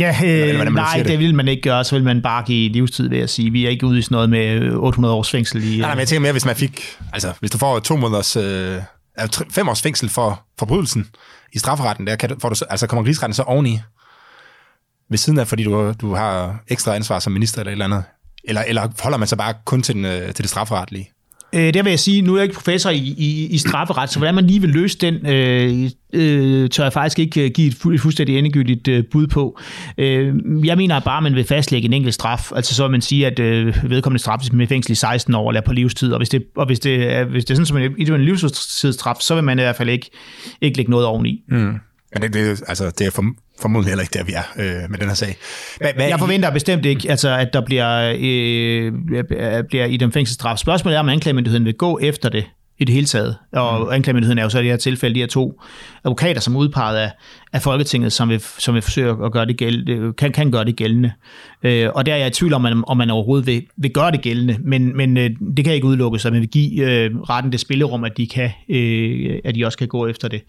[0.00, 1.06] Ja, øh, eller, eller, nej, det?
[1.06, 3.50] det vil man ikke gøre, så vil man bare give livstid, vil jeg sige.
[3.50, 5.64] Vi er ikke ude i sådan noget med 800 års fængsel.
[5.64, 7.96] I, nej, nej, men jeg tænker mere, hvis man fik, altså hvis du får to
[7.96, 8.82] måneders, øh,
[9.50, 11.06] fem års fængsel for forbrydelsen
[11.52, 13.80] i strafferetten, der kan, får du, altså kommer rigsretten så oveni
[15.10, 18.04] ved siden af, fordi du, du har ekstra ansvar som minister eller et eller andet?
[18.44, 21.12] Eller, eller holder man så bare kun til, den, øh, til det strafferetlige?
[21.54, 24.18] Øh, der vil jeg sige, nu er jeg ikke professor i, i, i strafferet, så
[24.18, 27.74] hvordan man lige vil løse den, øh, øh, tør jeg faktisk ikke øh, give et,
[27.74, 29.58] fu- et fuldstændig endegyldigt øh, bud på.
[29.98, 30.34] Øh,
[30.64, 33.26] jeg mener bare, at man vil fastlægge en enkelt straf, altså så vil man sige,
[33.26, 36.44] at øh, vedkommende straffes med fængsel i 16 år eller på livstid, og hvis det,
[36.56, 39.58] og hvis det, er, hvis det er sådan, som en, en livstidsstraf, så vil man
[39.58, 40.10] i hvert fald ikke,
[40.60, 41.42] ikke lægge noget oveni.
[41.48, 41.56] Mm.
[41.56, 43.24] Men det, det, altså, det er for,
[43.60, 45.36] formodentlig heller ikke der, vi er øh, med den her sag.
[45.76, 48.92] Hvad, hvad jeg forventer bestemt ikke, altså, at der bliver, øh,
[49.68, 50.58] bliver i den fængselsstraf.
[50.58, 52.44] Spørgsmålet er, om anklagemyndigheden vil gå efter det
[52.78, 53.36] i det hele taget.
[53.52, 53.92] Og mm.
[53.92, 55.60] anklagemyndigheden er jo så i det her tilfælde de her to
[56.04, 57.10] advokater, som er udpeget af,
[57.52, 60.76] af Folketinget, som vil, som vil forsøge at gøre det gældende, kan, kan gøre det
[60.76, 61.12] gældende.
[61.62, 64.10] Øh, og der er jeg i tvivl om, man, om man overhovedet vil, vil gøre
[64.10, 67.52] det gældende, men, men øh, det kan ikke udelukkes, at man vil give øh, retten
[67.52, 70.42] det spillerum, at de, kan, øh, at de også kan gå efter det.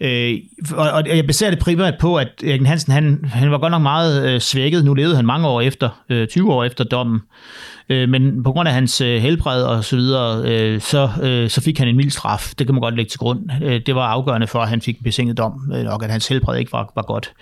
[0.00, 0.38] Øh,
[0.72, 3.82] og, og jeg baserer det primært på, at Erik Hansen, han, han var godt nok
[3.82, 4.84] meget øh, svækket.
[4.84, 7.20] Nu levede han mange år efter, øh, 20 år efter dommen.
[7.90, 11.60] Øh, men på grund af hans øh, helbred og så videre, øh, så, øh, så
[11.60, 12.52] fik han en mild straf.
[12.58, 13.40] Det kan man godt lægge til grund.
[13.62, 16.28] Øh, det var afgørende for, at han fik en besinget dom, øh, og at hans
[16.28, 17.32] helbred ikke var, var godt.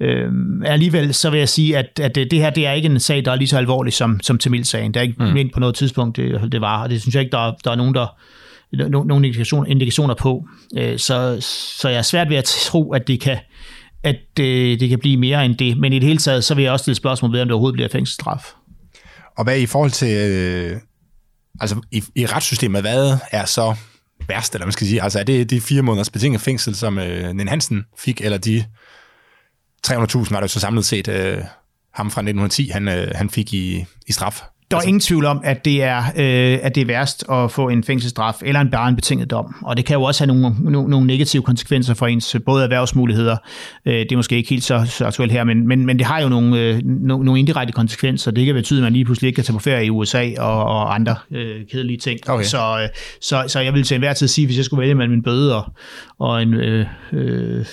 [0.00, 0.32] Øh,
[0.64, 3.32] alligevel så vil jeg sige, at, at det her det er ikke en sag, der
[3.32, 4.94] er lige så alvorlig som, som Tamil-sagen.
[4.94, 5.50] Det er ikke mm.
[5.54, 7.94] på noget tidspunkt, det, det var, og det synes jeg ikke, der, der er nogen,
[7.94, 8.06] der
[8.72, 10.44] nogle indikationer, indikationer på.
[10.78, 11.36] Øh, så,
[11.78, 13.38] så jeg er svært ved at tro, at det kan,
[14.02, 15.76] at det, det kan blive mere end det.
[15.76, 17.74] Men i det hele taget, så vil jeg også stille spørgsmål ved, om det overhovedet
[17.74, 18.52] bliver fængselsstraf.
[19.38, 20.76] Og hvad i forhold til, øh,
[21.60, 23.74] altså i, i retssystemet, hvad er så
[24.28, 27.32] værst, eller man skal sige, altså er det de fire måneders betinget fængsel, som øh,
[27.32, 28.64] Nen Hansen fik, eller de
[29.86, 31.38] 300.000 var det så samlet set øh,
[31.94, 34.42] ham fra 1910, han, øh, han fik i, i straf?
[34.70, 37.50] Der er altså, ingen tvivl om, at det er, øh, at det er værst at
[37.50, 39.54] få en fængselsstraf eller en bare en betinget dom.
[39.62, 43.36] Og det kan jo også have nogle, nogle, nogle negative konsekvenser for ens både erhvervsmuligheder.
[43.86, 46.20] Øh, det er måske ikke helt så, så aktuelt her, men, men, men det har
[46.20, 48.30] jo nogle, øh, nogle, nogle indirekte konsekvenser.
[48.30, 50.64] Det kan betyde, at man lige pludselig ikke kan tage på ferie i USA og,
[50.64, 52.30] og andre øh, kedelige ting.
[52.30, 52.44] Okay.
[52.44, 52.88] Så, øh,
[53.20, 55.56] så, så jeg vil til enhver tid sige, hvis jeg skulle vælge mellem en bøde
[55.56, 55.72] og,
[56.18, 57.64] og en øh, øh,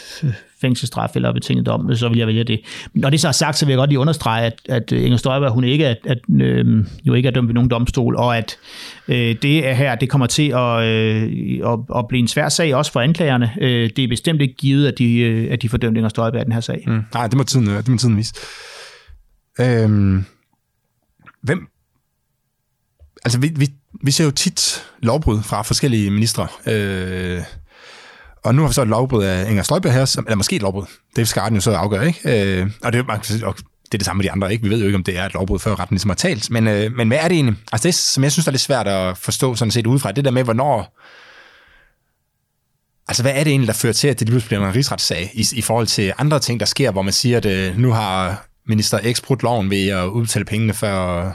[0.61, 2.61] fængselsstraf eller betinget dom, så vil jeg vælge det.
[2.93, 5.17] Når det så er sagt, så vil jeg godt lige understrege, at, at øh, Inger
[5.17, 8.57] Støjberg, hun ikke er, at, øh, jo ikke er dømt ved nogen domstol, og at
[9.07, 12.75] øh, det er her, det kommer til at, øh, at, at blive en svær sag,
[12.75, 13.51] også for anklagerne.
[13.61, 16.41] Øh, det er bestemt ikke givet, at de, øh, at de får dømt Inger Støjberg
[16.41, 16.83] i den her sag.
[16.87, 17.01] Mm.
[17.13, 18.33] Nej, det må tiden, øh, det må tiden vise.
[19.59, 20.25] Øhm,
[21.41, 21.67] hvem,
[23.25, 23.67] altså vi, vi,
[24.03, 26.47] vi ser jo tit lovbrud fra forskellige ministre.
[26.67, 27.41] Øh,
[28.45, 30.62] og nu har vi så et lovbrud af Inger Støjberg her, som, eller måske et
[30.62, 30.86] lovbrud.
[31.15, 32.60] Det skal retten jo så afgøre, ikke?
[32.60, 33.55] Øh, og det, man og
[33.86, 34.63] det er det samme med de andre, ikke?
[34.63, 36.49] Vi ved jo ikke, om det er et lovbrud, før retten ligesom har talt.
[36.49, 37.55] Men, øh, men hvad er det egentlig?
[37.71, 40.31] Altså det, som jeg synes er lidt svært at forstå sådan set udefra, det der
[40.31, 40.97] med, hvornår...
[43.08, 45.31] Altså hvad er det egentlig, der fører til, at det lige pludselig bliver en rigsretssag
[45.34, 48.45] i, i forhold til andre ting, der sker, hvor man siger, at øh, nu har
[48.67, 51.31] minister X brudt loven ved at udbetale pengene før,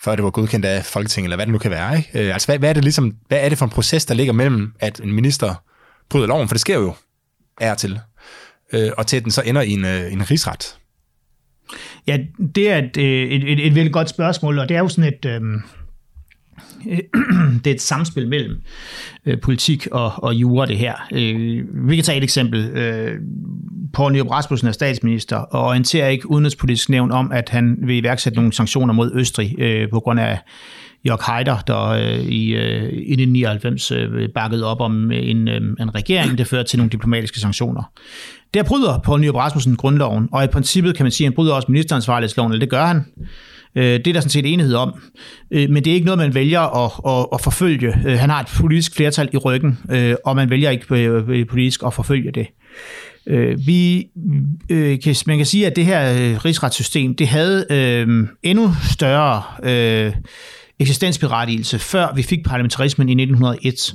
[0.00, 1.96] før det var godkendt af Folketinget, eller hvad det nu kan være.
[1.98, 2.10] Ikke?
[2.14, 4.32] Øh, altså, hvad, hvad, er det ligesom, hvad er det for en proces, der ligger
[4.32, 5.54] mellem, at en minister
[6.10, 6.94] bryder loven, for det sker jo
[7.60, 8.00] er til,
[8.72, 10.78] øh, og til at den så ender i en, øh, en rigsret?
[12.06, 12.18] Ja,
[12.54, 15.12] det er et, øh, et, et, et virkelig godt spørgsmål, og det er jo sådan
[15.12, 15.24] et...
[15.24, 15.40] Øh
[17.64, 18.62] det er et samspil mellem
[19.26, 20.94] øh, politik og, og jura, det her.
[21.12, 22.64] Øh, vi kan tage et eksempel.
[22.64, 23.14] Øh,
[23.92, 28.36] Poul Nyrup Rasmussen er statsminister og orienterer ikke udenrigspolitisk nævn om, at han vil iværksætte
[28.36, 30.38] nogle sanktioner mod Østrig øh, på grund af
[31.04, 35.60] Jörg Haider, der øh, i, øh, i 1999 øh, bakkede op om øh, en, øh,
[35.80, 37.82] en regering, der førte til nogle diplomatiske sanktioner.
[38.54, 41.54] Der bryder Poul Nyrup Rasmussen grundloven, og i princippet kan man sige, at han bryder
[41.54, 43.04] også ministeransvarlighedsloven, eller det gør han.
[43.74, 45.02] Øh, det er der sådan set enighed om.
[45.50, 47.92] Øh, men det er ikke noget, man vælger at, at, at forfølge.
[47.92, 49.78] Han har et politisk flertal i ryggen,
[50.24, 52.46] og man vælger ikke politisk at forfølge det.
[53.66, 54.06] Vi,
[55.26, 57.66] man kan sige, at det her rigsretssystem, det havde
[58.42, 59.42] endnu større
[60.80, 63.94] eksistensberettigelse, før vi fik parlamentarismen i 1901.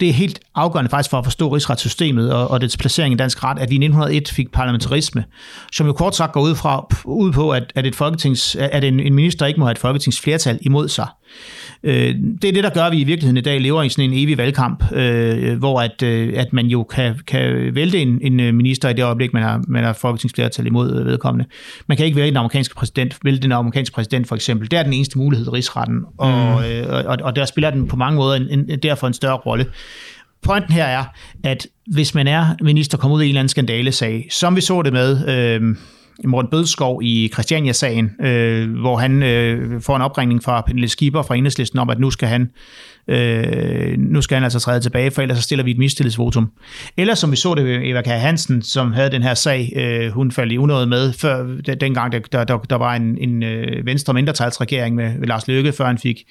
[0.00, 3.44] Det er helt afgørende faktisk for at forstå rigsretssystemet og, og dets placering i dansk
[3.44, 5.24] ret, at vi i 1901 fik parlamentarisme,
[5.72, 9.00] som jo kort sagt går ud, fra, ud på, at, at, et folketings, at en,
[9.00, 11.06] en minister ikke må have et folketingsflertal imod sig.
[11.84, 14.10] Øh, det er det, der gør, at vi i virkeligheden i dag lever i sådan
[14.10, 18.56] en evig valgkamp, øh, hvor at, øh, at man jo kan, kan vælte en, en
[18.56, 21.50] minister i det øjeblik, man har, man har folketingsflertal imod vedkommende.
[21.86, 24.70] Man kan ikke vælge den amerikanske præsident, vælge den amerikanske præsident for eksempel.
[24.70, 26.90] Det er den eneste mulighed, rigsretten, og, mm.
[26.90, 29.66] og, og, og der spiller den på mange måder en, en, derfor en større rolle.
[30.42, 31.04] Pointen her er,
[31.44, 34.82] at hvis man er minister, kommer ud i en eller anden skandalesag, som vi så
[34.82, 35.28] det med...
[35.28, 35.76] Øh,
[36.26, 41.36] Morten Bødskov i Christiania-sagen, øh, hvor han øh, får en opringning fra Pernille Skipper fra
[41.36, 42.50] Enhedslisten om, at nu skal han
[43.08, 46.50] øh, nu skal han altså træde tilbage, for ellers så stiller vi et mistillidsvotum.
[46.96, 48.06] Eller som vi så det ved Eva K.
[48.06, 51.46] Hansen, som havde den her sag, øh, hun faldt i unåde med, før
[51.80, 55.72] dengang der, der, der, der var en, en øh, venstre mindretalsregering med, med Lars Løkke,
[55.72, 56.22] før han fik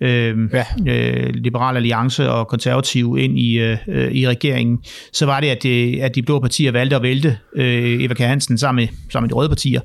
[0.00, 0.64] øh, ja.
[0.86, 4.78] øh, Liberal Alliance og Konservative ind i, øh, i regeringen,
[5.12, 8.18] så var det, at de, at de blå partier valgte at vælte øh, Eva K.
[8.18, 9.80] Hansen sammen med, sammen med de røde partier,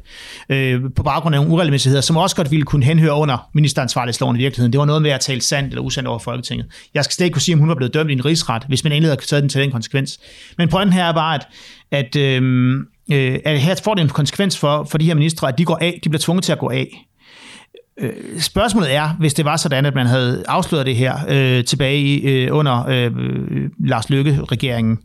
[0.49, 4.39] øh, på baggrund af nogle uregelmæssigheder, som også godt ville kunne henhøre under ministeransvarlighedsloven i
[4.39, 4.73] virkeligheden.
[4.73, 6.65] Det var noget med at tale sandt eller usandt over Folketinget.
[6.93, 8.93] Jeg skal stadig kunne sige, om hun var blevet dømt i en rigsret, hvis man
[8.93, 10.19] endelig havde taget den til den konsekvens.
[10.57, 11.47] Men pointen her er bare, at,
[11.91, 12.79] at, øhm,
[13.11, 15.77] øh, at her får det en konsekvens for, for de her ministre, at de går
[15.81, 17.05] af, de bliver tvunget til at gå af.
[18.01, 22.21] Øh, spørgsmålet er, hvis det var sådan, at man havde afsløret det her øh, tilbage
[22.21, 23.11] øh, under øh,
[23.85, 24.97] Lars Løkke-regeringen,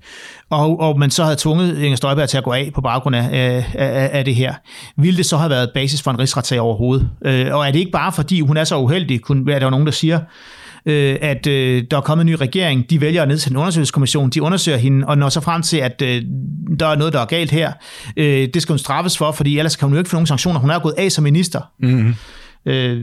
[0.51, 3.29] og, og man så havde tvunget Inger Støjberg til at gå af på baggrund af,
[3.75, 4.55] af, af det her,
[4.97, 7.11] ville det så have været basis for en rigsretssag overhovedet?
[7.25, 9.87] Øh, og er det ikke bare fordi, hun er så uheldig, kunne være der nogen,
[9.87, 10.21] der siger,
[10.87, 14.31] øh, at øh, der er kommet en ny regering, de vælger at nedsætte en undersøgelseskommission,
[14.31, 16.23] de undersøger hende, og når så frem til, at øh,
[16.79, 17.73] der er noget, der er galt her,
[18.17, 20.61] øh, det skal hun straffes for, fordi ellers kan hun jo ikke få nogen sanktioner.
[20.61, 21.61] Hun er gået af som minister.
[21.81, 22.15] Mm-hmm.
[22.67, 23.03] Øh,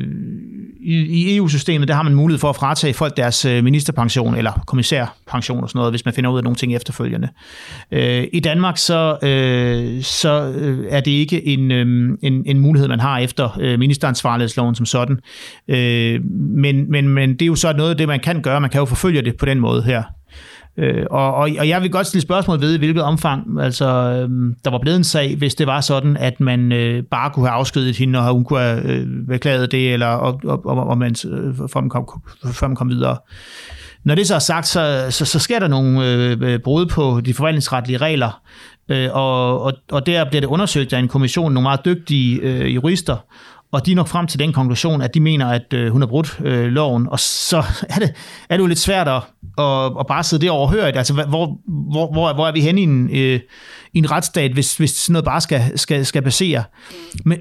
[0.83, 4.63] i, I EU-systemet, der har man mulighed for at fratage folk deres øh, ministerpension eller
[4.67, 7.29] kommissærpension og sådan noget, hvis man finder ud af nogle ting efterfølgende.
[7.91, 12.87] Øh, I Danmark så, øh, så øh, er det ikke en, øh, en, en mulighed,
[12.87, 15.19] man har efter øh, ministeransvarlighedsloven som sådan.
[15.67, 18.61] Øh, men, men, men det er jo så noget af det, man kan gøre.
[18.61, 20.03] Man kan jo forfølge det på den måde her.
[20.77, 24.55] Øh, og, og, og jeg vil godt stille spørgsmål ved, i hvilket omfang altså, øh,
[24.65, 27.57] der var blevet en sag, hvis det var sådan, at man øh, bare kunne have
[27.57, 31.15] afskedet hende, og hun kunne have øh, beklaget det, eller og, og, og, og man,
[31.27, 32.07] øh, før, man kom,
[32.53, 33.17] før man kom videre.
[34.03, 37.21] Når det så er sagt, så, så, så sker der nogle øh, øh, brud på
[37.25, 38.41] de forvaltningsretlige regler,
[38.89, 42.75] øh, og, og, og der bliver det undersøgt af en kommission, nogle meget dygtige øh,
[42.75, 43.17] jurister,
[43.71, 46.07] og de er nok frem til den konklusion, at de mener, at øh, hun har
[46.07, 47.57] brudt øh, loven, og så
[47.89, 48.13] er det,
[48.49, 49.21] er det jo lidt svært at,
[49.57, 50.97] at, at bare sidde det.
[50.97, 51.57] Altså, hvor,
[51.91, 53.39] hvor, hvor, hvor er vi henne i en, øh,
[53.93, 56.63] i en retsstat, hvis, hvis sådan noget bare skal, skal, skal basere,
[57.25, 57.39] men,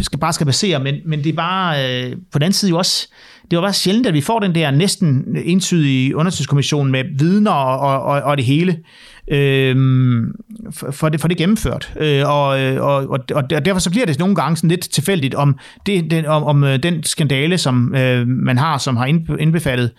[0.00, 2.78] skal, bare skal basere, men, men det er bare øh, på den anden side jo
[2.78, 3.08] også,
[3.50, 8.02] det var bare sjældent, at vi får den der næsten entydige undersøgelseskommission med vidner og,
[8.02, 8.78] og, og det hele
[9.30, 9.76] øh,
[10.90, 11.92] for, det, for det gennemført.
[12.00, 12.46] Øh, øh, og,
[12.80, 16.26] og, og, og derfor så bliver det nogle gange sådan lidt tilfældigt, om, det, den,
[16.26, 19.06] om, om øh, den skandale, som øh, man har, som har
[19.40, 19.92] indbefattet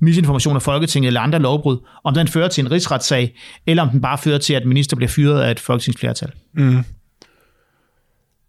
[0.00, 4.00] misinformation af Folketinget eller andre lovbrud, om den fører til en rigsretssag, eller om den
[4.00, 6.32] bare fører til, at minister bliver fyret af et folketingsflertal.
[6.54, 6.84] Mm.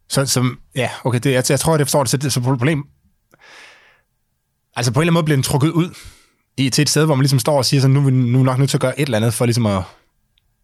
[0.10, 0.46] Så, så
[0.76, 2.84] ja, okay, det, jeg, jeg tror, jeg forstår det, så det er så problem.
[4.76, 5.90] Altså på en eller anden måde bliver den trukket ud
[6.58, 8.46] i, til et sted, hvor man ligesom står og siger, så nu, nu er vi
[8.46, 9.82] nok nødt til at gøre et eller andet for ligesom at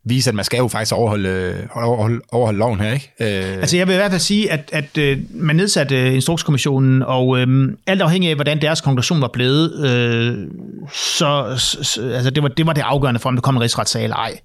[0.06, 3.14] vise, at man skal jo faktisk overholde, øh, overholde, overholde loven her, ikke?
[3.20, 3.58] Øh.
[3.58, 7.40] Altså jeg vil i hvert fald sige, at, at øh, man nedsatte øh, Instrukskommissionen, og
[7.40, 10.48] øh, alt afhængig af, hvordan deres konklusion var blevet, øh,
[10.94, 14.04] så, så altså det, var, det var det afgørende for, om det kom en rigsretssag
[14.04, 14.40] eller ej.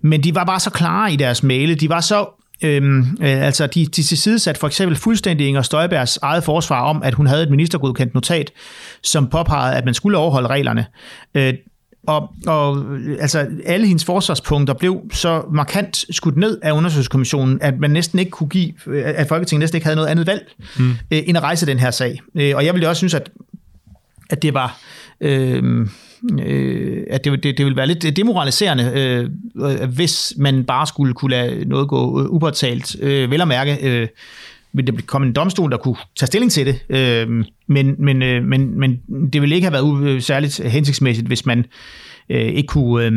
[0.00, 2.26] Men de var bare så klare i deres male, de var så
[2.64, 7.14] Øhm, øh, altså, de, de tilsidesat for eksempel fuldstændig Inger Støjbergs eget forsvar om, at
[7.14, 8.50] hun havde et ministergodkendt notat,
[9.02, 10.86] som påpegede, at man skulle overholde reglerne.
[11.34, 11.54] Øh,
[12.06, 12.84] og, og
[13.20, 18.30] altså, alle hendes forsvarspunkter blev så markant skudt ned af undersøgelseskommissionen, at man næsten ikke
[18.30, 18.72] kunne give,
[19.04, 20.90] at Folketinget næsten ikke havde noget andet valg, mm.
[20.90, 22.20] øh, end at rejse den her sag.
[22.34, 23.30] Øh, og jeg ville også synes, at,
[24.30, 24.78] at det var...
[25.20, 25.86] Øh,
[26.42, 31.30] øh, at det, det, det ville være lidt demoraliserende, øh, hvis man bare skulle kunne
[31.30, 32.96] lade noget gå upåtalt.
[33.00, 34.08] Øh, vel at mærke, øh,
[34.74, 36.96] vil det komme en domstol, der kunne tage stilling til det.
[36.96, 39.00] Øh, men, men, øh, men, men
[39.32, 41.64] det ville ikke have været øh, særligt hensigtsmæssigt, hvis man
[42.30, 43.12] øh, ikke kunne, øh,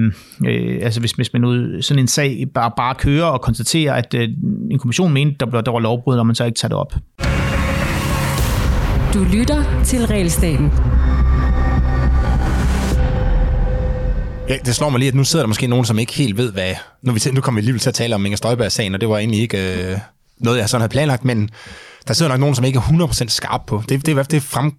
[0.46, 4.14] øh, altså hvis, hvis man ud, sådan en sag bare, bare kører og konstaterer, at
[4.14, 4.30] øh,
[4.72, 6.94] en kommission mente, der, der var lovbrud, og man så ikke tager det op.
[9.14, 10.72] Du lytter til Realstaten.
[14.50, 16.52] Ja, det slår mig lige, at nu sidder der måske nogen, som ikke helt ved,
[16.52, 16.74] hvad...
[17.04, 19.18] Nu, vi, nu kommer vi alligevel til at tale om Inger Støjberg-sagen, og det var
[19.18, 19.98] egentlig ikke øh,
[20.38, 21.50] noget, jeg sådan havde planlagt, men
[22.08, 23.84] der sidder nok nogen, som ikke er 100% skarp på.
[23.90, 24.74] Det, det, det frem,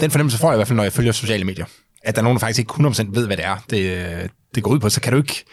[0.00, 1.64] den fornemmelse får jeg i hvert fald, når jeg følger sociale medier.
[2.02, 4.70] At der er nogen, der faktisk ikke 100% ved, hvad det er, det, det går
[4.70, 4.88] ud på.
[4.88, 5.44] Så kan du ikke...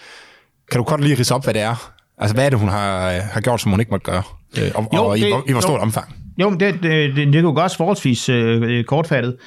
[0.71, 1.93] Kan du godt lige rise op, hvad det er?
[2.17, 4.23] Altså, hvad er det, hun har, har gjort, som hun ikke måtte gøre?
[4.57, 6.15] Øh, og, jo, og det, i, i hvor stort jo, omfang?
[6.37, 9.37] Jo, det, det, det, det kunne godt forholdsvis øh, kortfattet.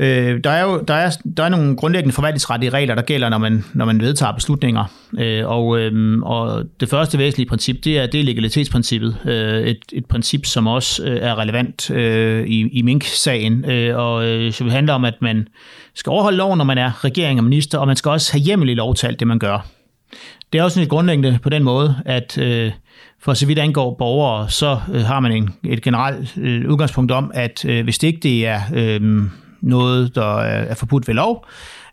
[0.00, 3.38] Øh, der er jo der er, der er nogle grundlæggende forvaltningsrettige regler, der gælder, når
[3.38, 4.84] man, når man vedtager beslutninger.
[5.18, 9.16] Øh, og, øh, og det første væsentlige princip, det er, det er legalitetsprincippet.
[9.24, 13.70] Øh, et, et princip, som også øh, er relevant øh, i, i Mink-sagen.
[13.70, 15.48] Øh, og øh, så det handler om, at man
[15.94, 18.68] skal overholde loven, når man er regering og minister, og man skal også have hjemmel
[18.68, 19.66] i lov til alt det, man gør.
[20.52, 22.72] Det er også lidt grundlæggende på den måde, at øh,
[23.20, 27.30] for så vidt angår borgere, så øh, har man en, et generelt øh, udgangspunkt om,
[27.34, 28.60] at øh, hvis det ikke det er...
[28.74, 29.22] Øh,
[29.60, 31.46] noget, der er forbudt ved lov,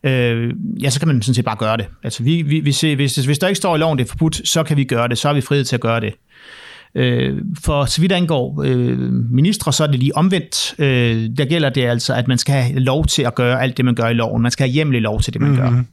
[0.04, 1.86] øh, ja, så kan man sådan set bare gøre det.
[2.04, 4.48] Altså, vi, vi, vi ser, hvis, hvis der ikke står i loven, det er forbudt,
[4.48, 6.14] så kan vi gøre det, så har vi frihed til at gøre det.
[6.96, 9.00] Øh, for så vidt angår øh,
[9.32, 10.76] ministre, så er det lige omvendt.
[10.80, 13.86] Øh, der gælder det altså, at man skal have lov til at gøre alt det,
[13.86, 14.42] man gør i loven.
[14.42, 15.64] Man skal have hjemmelig lov til det, man mm-hmm.
[15.64, 15.72] gør.
[15.72, 15.88] Mhm.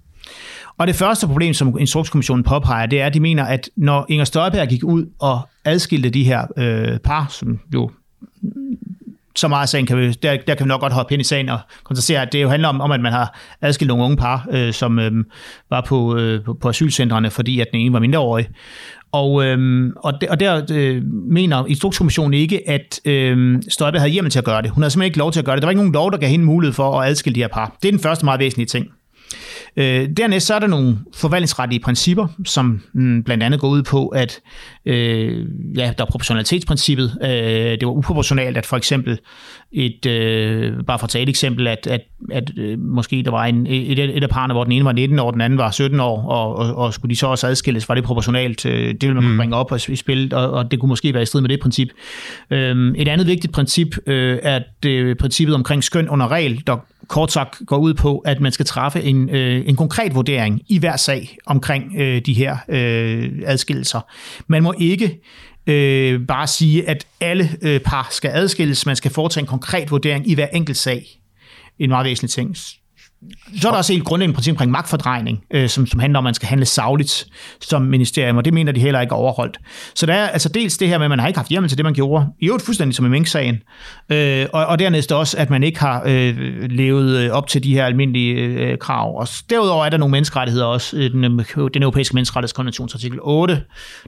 [0.78, 4.24] Og det første problem, som Instrukskommissionen påpeger, det er, at de mener, at når Inger
[4.24, 7.90] Støjberg gik ud og adskilte de her øh, par, som jo
[9.36, 11.48] så meget sagen kan vi, der, der kan vi nok godt hoppe ind i sagen
[11.48, 14.46] og konstatere, at det jo handler om, om at man har adskilt nogle unge par,
[14.50, 15.12] øh, som øh,
[15.70, 18.48] var på, øh, på, på asylcentrene, fordi at den ene var mindreårig.
[19.12, 24.30] Og, øh, og, der, og der øh, mener Instrukskommissionen ikke, at øh, Støjberg havde hjemmel
[24.30, 24.70] til at gøre det.
[24.70, 25.62] Hun havde simpelthen ikke lov til at gøre det.
[25.62, 27.76] Der var ikke nogen lov, der gav hende mulighed for at adskille de her par.
[27.82, 28.86] Det er den første meget væsentlige ting.
[29.76, 34.08] Øh, dernæst så er der nogle forvaltningsrettige principper, som mm, blandt andet går ud på,
[34.08, 34.40] at
[34.86, 37.18] øh, ja, der er proportionalitetsprincippet.
[37.22, 39.18] Øh, det var uproportionalt, at for eksempel
[39.72, 42.00] et, øh, bare for at tage et eksempel, at, at,
[42.32, 45.18] at øh, måske der var en, et, et af parerne, hvor den ene var 19
[45.18, 47.94] år, den anden var 17 år, og, og, og skulle de så også adskilles, var
[47.94, 48.66] det proportionalt?
[48.66, 49.36] Øh, det vil man mm.
[49.36, 51.88] bringe op i spillet, og, og det kunne måske være i strid med det princip.
[52.50, 56.76] Øh, et andet vigtigt princip øh, er det princippet omkring skøn under regel, der
[57.08, 60.78] kort sagt går ud på, at man skal træffe en, øh, en konkret vurdering i
[60.78, 64.00] hver sag omkring øh, de her øh, adskillelser.
[64.46, 65.20] Man må ikke
[65.66, 68.86] øh, bare sige, at alle øh, par skal adskilles.
[68.86, 71.06] Man skal foretage en konkret vurdering i hver enkelt sag.
[71.78, 72.56] En meget væsentlig ting.
[73.60, 76.26] Så er der også et grundlæggende princip omkring magtfordrejning, øh, som, som handler om, at
[76.26, 77.26] man skal handle savligt
[77.60, 79.58] som ministerium, og det mener de heller ikke er overholdt.
[79.94, 81.78] Så der er altså dels det her med, at man har ikke haft hjemmel til
[81.78, 83.58] det, man gjorde, i øvrigt fuldstændig som i Mink-sagen,
[84.08, 86.36] øh, og, og dernæst også, at man ikke har øh,
[86.70, 89.18] levet øh, op til de her almindelige øh, krav.
[89.18, 93.62] Og derudover er der nogle menneskerettigheder også, øh, den, øh, den europæiske menneskerettighedskonventions artikel 8,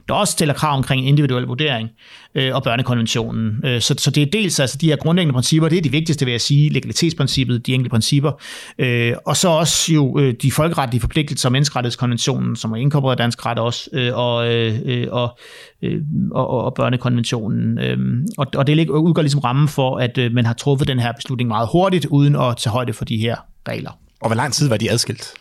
[0.07, 1.89] der også stiller krav omkring individuel vurdering
[2.35, 3.65] øh, og børnekonventionen.
[3.65, 6.25] Øh, så, så det er dels altså de her grundlæggende principper, det er de vigtigste,
[6.25, 8.31] vil jeg sige, legalitetsprincippet, de enkelte principper,
[8.79, 13.45] øh, Øh, og så også jo øh, de folkeretlige forpligtelser, menneskerettighedskonventionen, som er inkorporeret dansk
[13.45, 15.37] ret også, øh, og, øh, øh og,
[15.81, 17.79] øh, og, og børnekonventionen.
[17.79, 17.97] Øh,
[18.37, 21.47] og, og det udgør ligesom rammen for, at øh, man har truffet den her beslutning
[21.47, 23.35] meget hurtigt, uden at tage højde for de her
[23.67, 23.91] regler.
[24.21, 25.33] Og hvor lang tid var de adskilt?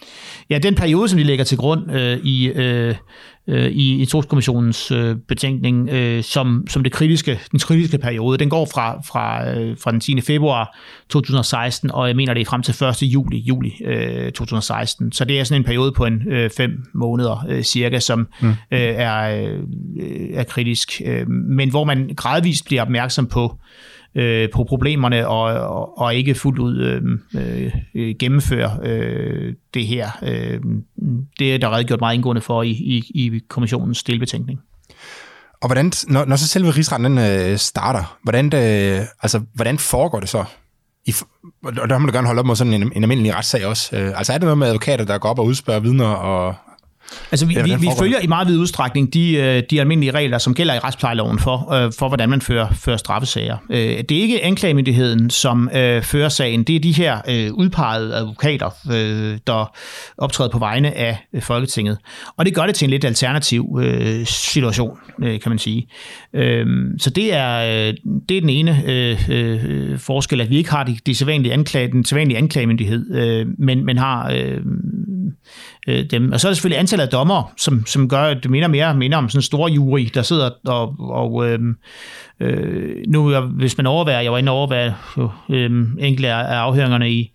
[0.50, 2.94] Ja, den periode, som de lægger til grund øh, i, øh,
[3.48, 8.68] øh, i Instrukskommissionens øh, betænkning, øh, som, som det kritiske, den kritiske periode, den går
[8.74, 10.20] fra, fra, øh, fra den 10.
[10.20, 10.78] februar
[11.10, 13.02] 2016, og jeg mener, det er frem til 1.
[13.02, 15.12] juli, juli øh, 2016.
[15.12, 18.48] Så det er sådan en periode på en øh, fem måneder øh, cirka, som mm.
[18.48, 19.60] øh, er, øh,
[20.34, 25.42] er kritisk, øh, men hvor man gradvist bliver opmærksom på, øh, Øh, på problemerne og,
[25.42, 30.10] og, og ikke fuldt ud øh, øh, gennemføre øh, det her.
[30.22, 30.60] Øh,
[31.38, 34.60] det er der redegjort meget indgående for i, i, i kommissionens delbetænkning.
[35.62, 38.58] Og hvordan, når, når så selve rigsretten den, øh, starter, hvordan, det,
[39.22, 40.44] altså, hvordan foregår det så?
[41.06, 41.14] I,
[41.62, 43.96] og der må du gerne holde op med sådan en, en almindelig retssag også.
[43.96, 46.54] Øh, altså er det noget med advokater, der går op og udspørger vidner og
[47.32, 50.54] Altså, vi, vi, vi følger i meget vid udstrækning de, øh, de almindelige regler, som
[50.54, 53.56] gælder i retsplejeloven for, øh, for hvordan man fører, fører straffesager.
[53.70, 55.70] Øh, Det er ikke anklagemyndigheden, som
[56.02, 56.64] fører sagen.
[56.64, 57.18] Det er de her
[57.52, 58.70] udpegede advokater,
[59.46, 59.76] der
[60.18, 61.98] optræder på vegne af Folketinget.
[62.36, 63.80] Og det gør det til en lidt alternativ
[64.24, 65.88] situation, kan man sige.
[66.98, 67.92] Så det er,
[68.28, 72.38] det er den ene forskel, at vi ikke har de, de sædvanlige anklage, den sædvanlige
[72.38, 74.30] anklagemyndighed, men, men har
[75.88, 76.32] øh, dem.
[76.32, 78.94] Og så er der selvfølgelig antallet af dommer, som, som gør, at det minder mere
[78.94, 81.58] minder om sådan en stor jury, der sidder og, og øh,
[82.40, 86.56] øh, nu, hvis man overværer, jeg var inde og overvære jo, øh, øhm, enkelte af
[86.56, 87.32] afhøringerne i,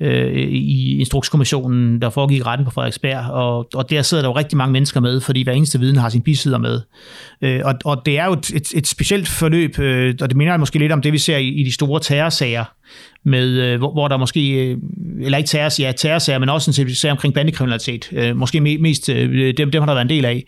[0.00, 4.56] øh, i Instrukskommissionen, der foregik retten på Frederiksberg, og, og der sidder der jo rigtig
[4.56, 6.80] mange mennesker med, fordi hver eneste viden har sin bisider med.
[7.42, 10.56] Øh, og, og det er jo et, et, et specielt forløb, øh, og det minder
[10.56, 12.64] måske lidt om det, vi ser i, i de store terrorsager,
[13.24, 14.76] med, øh, hvor, hvor der måske, øh,
[15.20, 19.08] eller ikke terror, ja, terrorsager, men også en sag omkring bandekriminalitet, øh, måske me, mest
[19.08, 20.44] øh, dem, dem har der været en del af,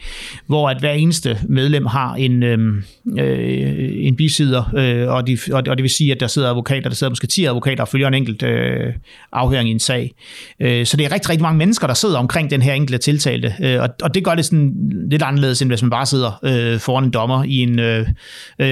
[0.47, 2.59] hvor at hver eneste medlem har en, øh,
[4.07, 6.97] en bisider, øh, og, de, og, og det vil sige, at der sidder advokater, der
[6.97, 8.93] sidder måske 10 advokater og følger en enkelt øh,
[9.33, 10.13] afhøring i en sag.
[10.61, 13.55] Øh, så det er rigtig, rigtig mange mennesker, der sidder omkring den her enkelte tiltalte,
[13.63, 14.75] øh, og, og det gør det sådan
[15.11, 18.07] lidt anderledes, end hvis man bare sidder øh, foran en dommer i en, øh,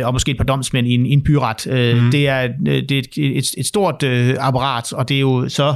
[0.02, 1.66] og måske et par domsmænd i en, i en byret.
[1.66, 2.10] Øh, mm.
[2.10, 5.74] Det er, det er et, et, et stort øh, apparat, og det er jo så,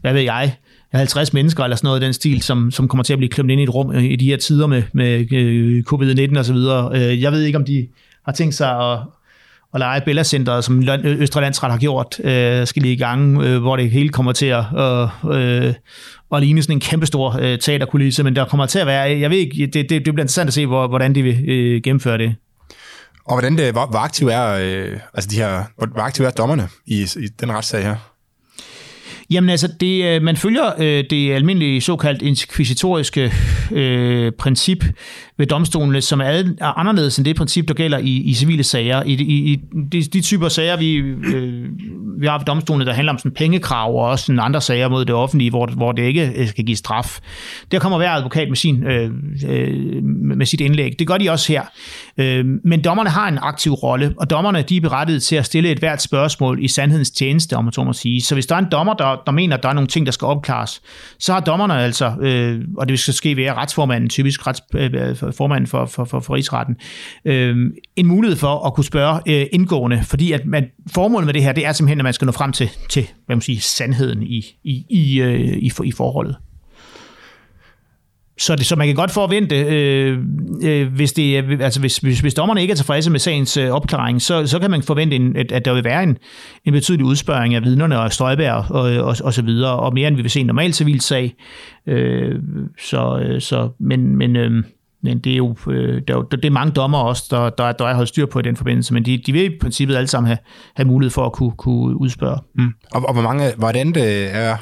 [0.00, 0.54] hvad ved jeg,
[0.92, 3.50] 50 mennesker eller sådan noget i den stil, som, som kommer til at blive klemt
[3.50, 6.52] ind i et rum øh, i de her tider med, med øh, covid-19 og så
[6.52, 6.90] videre.
[6.94, 7.88] Øh, jeg ved ikke, om de
[8.24, 8.98] har tænkt sig at,
[9.74, 13.60] at lege Bella Center, som Østre Landsret har gjort, øh, skal lige i gang, øh,
[13.60, 15.74] hvor det hele kommer til at, øh, øh,
[16.34, 19.38] at ligne sådan en kæmpestor øh, teaterkulisse, men der kommer til at være, jeg ved
[19.38, 22.34] ikke, det, det, det bliver interessant at se, hvor, hvordan de vil øh, gennemføre det.
[23.28, 26.30] Og hvordan det, hvor, hvor aktiv er, øh, altså de her, hvor, hvor aktiv er
[26.30, 27.96] dommerne i, i den retssag her?
[29.30, 33.32] Jamen altså, det, øh, man følger øh, det almindelige såkaldt inkvisitoriske
[33.72, 34.84] øh, princip
[35.36, 38.64] ved domstolene, som er, ad, er anderledes end det princip, der gælder i, i civile
[38.64, 39.02] sager.
[39.02, 39.60] I, i, i
[39.92, 41.64] de, de typer sager, vi, øh,
[42.20, 45.04] vi har ved domstolene, der handler om sådan pengekrav og også sådan andre sager mod
[45.04, 47.20] det offentlige, hvor, hvor det ikke øh, skal give straf.
[47.72, 49.10] Der kommer hver advokat med, sin, øh,
[49.48, 50.98] øh, med sit indlæg.
[50.98, 51.62] Det gør de også her.
[52.18, 55.70] Øh, men dommerne har en aktiv rolle, og dommerne de er berettiget til at stille
[55.70, 58.20] et hvert spørgsmål i sandhedens tjeneste, om man så må sige.
[58.20, 60.12] Så hvis der er en dommer, der, der mener, at der er nogle ting, der
[60.12, 60.82] skal opklares,
[61.18, 65.32] så har dommerne altså, øh, og det skal ske ved retsformanden, typisk rets, øh, øh,
[65.36, 66.76] formanden for, for, for, for rigsretten,
[67.24, 67.56] øh,
[67.96, 71.52] en mulighed for at kunne spørge øh, indgående, fordi at man, formålet med det her,
[71.52, 74.44] det er simpelthen, at man skal nå frem til, til hvad man siger, sandheden i,
[74.64, 76.36] i, i, øh, i, for- i forholdet.
[78.38, 80.18] Så, det, så man kan godt forvente, øh,
[80.62, 84.22] øh, hvis, det, altså hvis, hvis, hvis dommerne ikke er tilfredse med sagens øh, opklaring,
[84.22, 86.18] så, så kan man forvente, en, at, at der vil være en,
[86.64, 90.16] en betydelig udspørring af vidnerne og Støjbær og, og, og så videre, og mere end
[90.16, 91.34] vi vil se en normal civil sag.
[91.86, 92.34] Øh,
[92.80, 94.64] så, øh, så, men, men, øh,
[95.02, 97.84] men det er jo øh, der, der, det er mange dommer også, der, der, der
[97.84, 100.26] er holdt styr på i den forbindelse, men de, de vil i princippet alle sammen
[100.26, 100.38] have,
[100.76, 102.38] have mulighed for at kunne, kunne udspørge.
[102.54, 102.72] Mm.
[102.92, 104.56] Og, og hvor mange, hvordan det er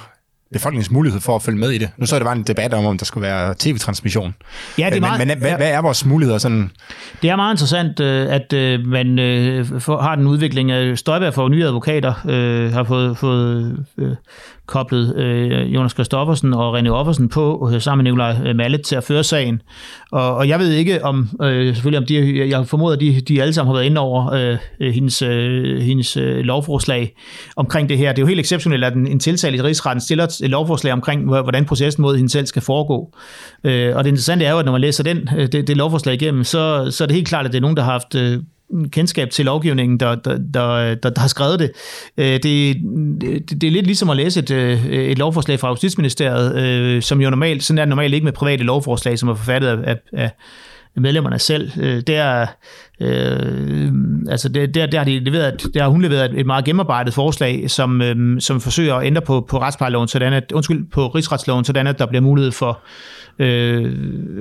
[0.53, 1.91] befolkningens mulighed for at følge med i det?
[1.97, 4.35] Nu så er det bare en debat om, om der skulle være tv-transmission.
[4.79, 6.71] Ja, det er meget, men, men hvad, hvad er vores muligheder sådan?
[7.23, 10.71] Det er meget interessant, øh, at øh, man øh, har den udvikling.
[10.71, 14.11] af Støjberg får nye advokater, øh, har fået, fået øh,
[14.67, 18.97] koblet øh, Jonas Christoffersen og René Offersen på, øh, sammen med Nikolaj øh, Mallet til
[18.97, 19.62] at føre sagen.
[20.12, 23.43] Og, og jeg ved ikke om, øh, selvfølgelig om de, jeg formoder, at de, de
[23.43, 24.59] alle sammen har været inde over øh,
[24.93, 27.17] hendes, øh, hendes øh, lovforslag
[27.57, 28.12] omkring det her.
[28.12, 31.25] Det er jo helt exceptionelt, at en, en tiltale i rigsretten stiller et lovforslag omkring,
[31.25, 33.14] hvordan processen mod hende selv skal foregå.
[33.64, 36.14] Øh, og det interessante er jo, at når man læser den, øh, det, det lovforslag
[36.14, 38.39] igennem, så, så er det helt klart, at det er nogen, der har haft øh,
[38.91, 41.71] kendskab til lovgivningen, der, der, der, der, der har skrevet det.
[42.19, 42.77] Øh, det,
[43.21, 43.61] det.
[43.61, 47.31] Det er lidt ligesom at læse et, øh, et lovforslag fra Justitsministeriet, øh, som jo
[47.31, 50.31] normalt, sådan er det normalt ikke med private lovforslag, som er forfattet af, af,
[50.97, 51.71] af medlemmerne selv.
[52.03, 52.47] Der,
[53.01, 53.93] øh,
[54.29, 57.71] altså der, der, der, har de leveret, der har hun leveret et meget gennemarbejdet forslag,
[57.71, 61.87] som, øh, som forsøger at ændre på, på retsplejeloven, sådan at, undskyld, på rigsretsloven, sådan
[61.87, 62.81] at der bliver mulighed for,
[63.39, 63.93] øh,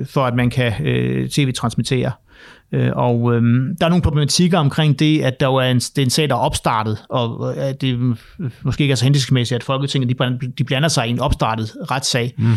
[0.06, 2.12] for at man kan øh, tv-transmittere.
[2.72, 3.42] Øh, Og øh,
[3.80, 6.28] der er nogle problematikker omkring det, at der jo er en, det er en sag,
[6.28, 8.16] der er opstartet, og at det
[8.62, 11.76] måske ikke er så hensigtsmæssigt, at Folketinget de, blander- de blander sig i en opstartet
[11.90, 12.34] retssag.
[12.38, 12.52] Mm.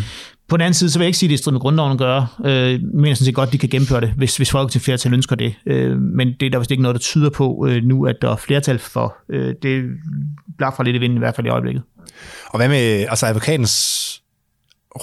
[0.48, 1.92] På den anden side, så vil jeg ikke sige, at det er strid med grundloven
[1.92, 2.26] at gøre.
[2.44, 5.36] Øh, jeg mener sådan set godt, de kan gennemføre det, hvis, hvis Folketinget flertal ønsker
[5.36, 5.54] det.
[5.66, 8.30] Øh, men det er der vist ikke noget, der tyder på øh, nu, at der
[8.30, 9.16] er flertal for.
[9.30, 9.84] Øh, det
[10.56, 11.82] bliver fra lidt i vinden, i hvert fald i øjeblikket.
[12.46, 14.06] Og hvad med altså advokatens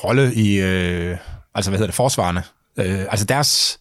[0.04, 1.18] rolle i, øh,
[1.56, 2.42] altså hvad hedder det, forsvarende?
[2.80, 3.80] Øh, altså deres,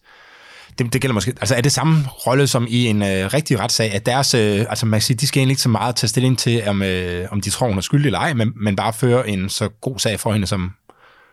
[0.79, 3.93] det, det gælder måske, altså er det samme rolle som i en øh, rigtig retssag,
[3.93, 6.37] at deres, øh, altså man kan sige, de skal egentlig ikke så meget tage stilling
[6.37, 9.29] til, om, øh, om de tror, hun er skyldig eller ej, men, men bare føre
[9.29, 10.71] en så god sag for hende som,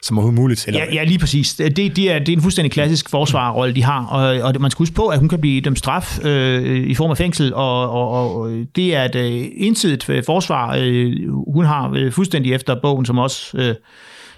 [0.03, 0.67] som overhovedet muligt?
[0.67, 0.81] Eller?
[0.81, 1.55] Ja, ja, lige præcis.
[1.55, 4.79] Det, det, er, det er en fuldstændig klassisk forsvarerrolle, de har, og, og man skal
[4.79, 8.37] huske på, at hun kan blive dømt straf øh, i form af fængsel, og, og,
[8.37, 11.13] og det er et øh, ensidigt øh, forsvar, øh,
[11.55, 13.59] hun har øh, fuldstændig efter bogen, som også...
[13.59, 13.75] Øh,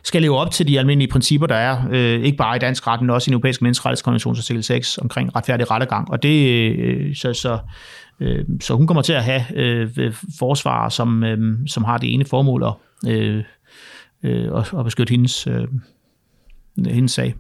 [0.07, 3.01] skal leve op til de almindelige principper, der er, øh, ikke bare i dansk ret,
[3.01, 6.11] men også i den europæiske menneskerettighedskonvention artikel 6 omkring retfærdig rettergang.
[6.11, 7.59] Og det, øh, så, så,
[8.21, 12.15] øh, så hun kommer til at have øh, øh forsvarer, som, øh, som har det
[12.15, 13.45] ene formål at, øh,
[14.23, 15.69] øh, at beskytte hendes, øh,
[16.87, 17.35] hendes sag.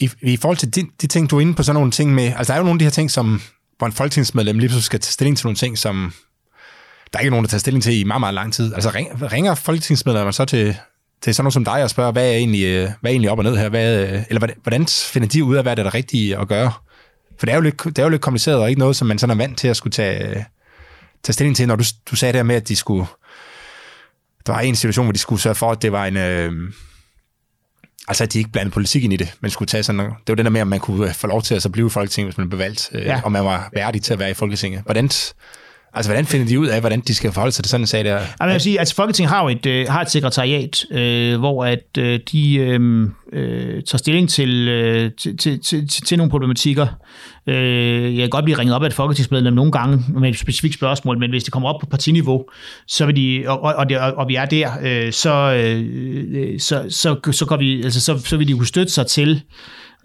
[0.00, 2.32] I, I forhold til de, de ting, du er inde på sådan nogle ting med,
[2.36, 3.40] altså der er jo nogle af de her ting, som,
[3.78, 6.12] hvor en folketingsmedlem lige pludselig skal tage stilling til nogle ting, som
[7.12, 8.74] der er ikke nogen, der tager stilling til i meget, meget lang tid.
[8.74, 8.90] Altså
[9.32, 10.76] ringer folketingsmedlemmer så til,
[11.26, 13.38] til sådan nogen som dig og spørger, hvad er egentlig, øh, hvad er egentlig op
[13.38, 13.68] og ned her?
[13.68, 16.48] Hvad, øh, eller hvordan, hvordan finder de ud af, hvad det er det rigtige at
[16.48, 16.72] gøre?
[17.38, 19.18] For det er, jo lidt, det er jo lidt kompliceret, og ikke noget, som man
[19.18, 20.46] sådan er vant til at skulle tage,
[21.22, 23.06] tage stilling til, når du, du sagde der med, at de skulle...
[24.46, 26.16] Der var en situation, hvor de skulle sørge for, at det var en...
[26.16, 26.52] Øh,
[28.08, 29.98] altså, at de ikke blandede politik ind i det, men skulle tage sådan...
[29.98, 31.90] Det var det der med, at man kunne få lov til at så blive i
[31.90, 33.20] Folketinget, hvis man blev valgt, øh, ja.
[33.24, 34.82] og man var værdig til at være i Folketinget.
[34.82, 35.10] Hvordan,
[35.96, 38.04] Altså, hvordan finder de ud af, hvordan de skal forholde sig til sådan en sag
[38.04, 38.16] der?
[38.16, 41.64] Altså, jeg vil sige, altså, Folketinget har jo et, øh, har et sekretariat, øh, hvor
[41.64, 46.86] at øh, de øh, øh, tager stilling til, øh, til, til, til, til nogle problematikker.
[47.46, 50.74] Øh, jeg kan godt blive ringet op af et folketingsmedlem nogle gange med et specifikt
[50.74, 52.44] spørgsmål, men hvis det kommer op på partiniveau,
[52.86, 55.84] så vil de, og, og, det, og vi er der, øh, så, øh,
[56.30, 59.42] øh, så, så, så, går vi, altså, så, så vil de kunne støtte sig til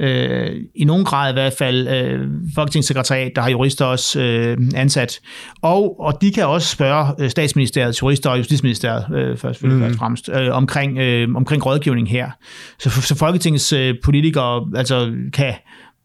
[0.02, 5.20] øh, i nogen grad i hvert fald øh, Folketingssekretariat, der har jurister også øh, ansat.
[5.62, 9.82] Og, og de kan også spørge øh, statsministeriet, jurister og justitsministeriet øh, først, mm.
[9.82, 12.32] først fremmest, øh, omkring, øh, omkring rådgivning her.
[12.80, 15.54] Så, så Folketingets øh, politikere altså, kan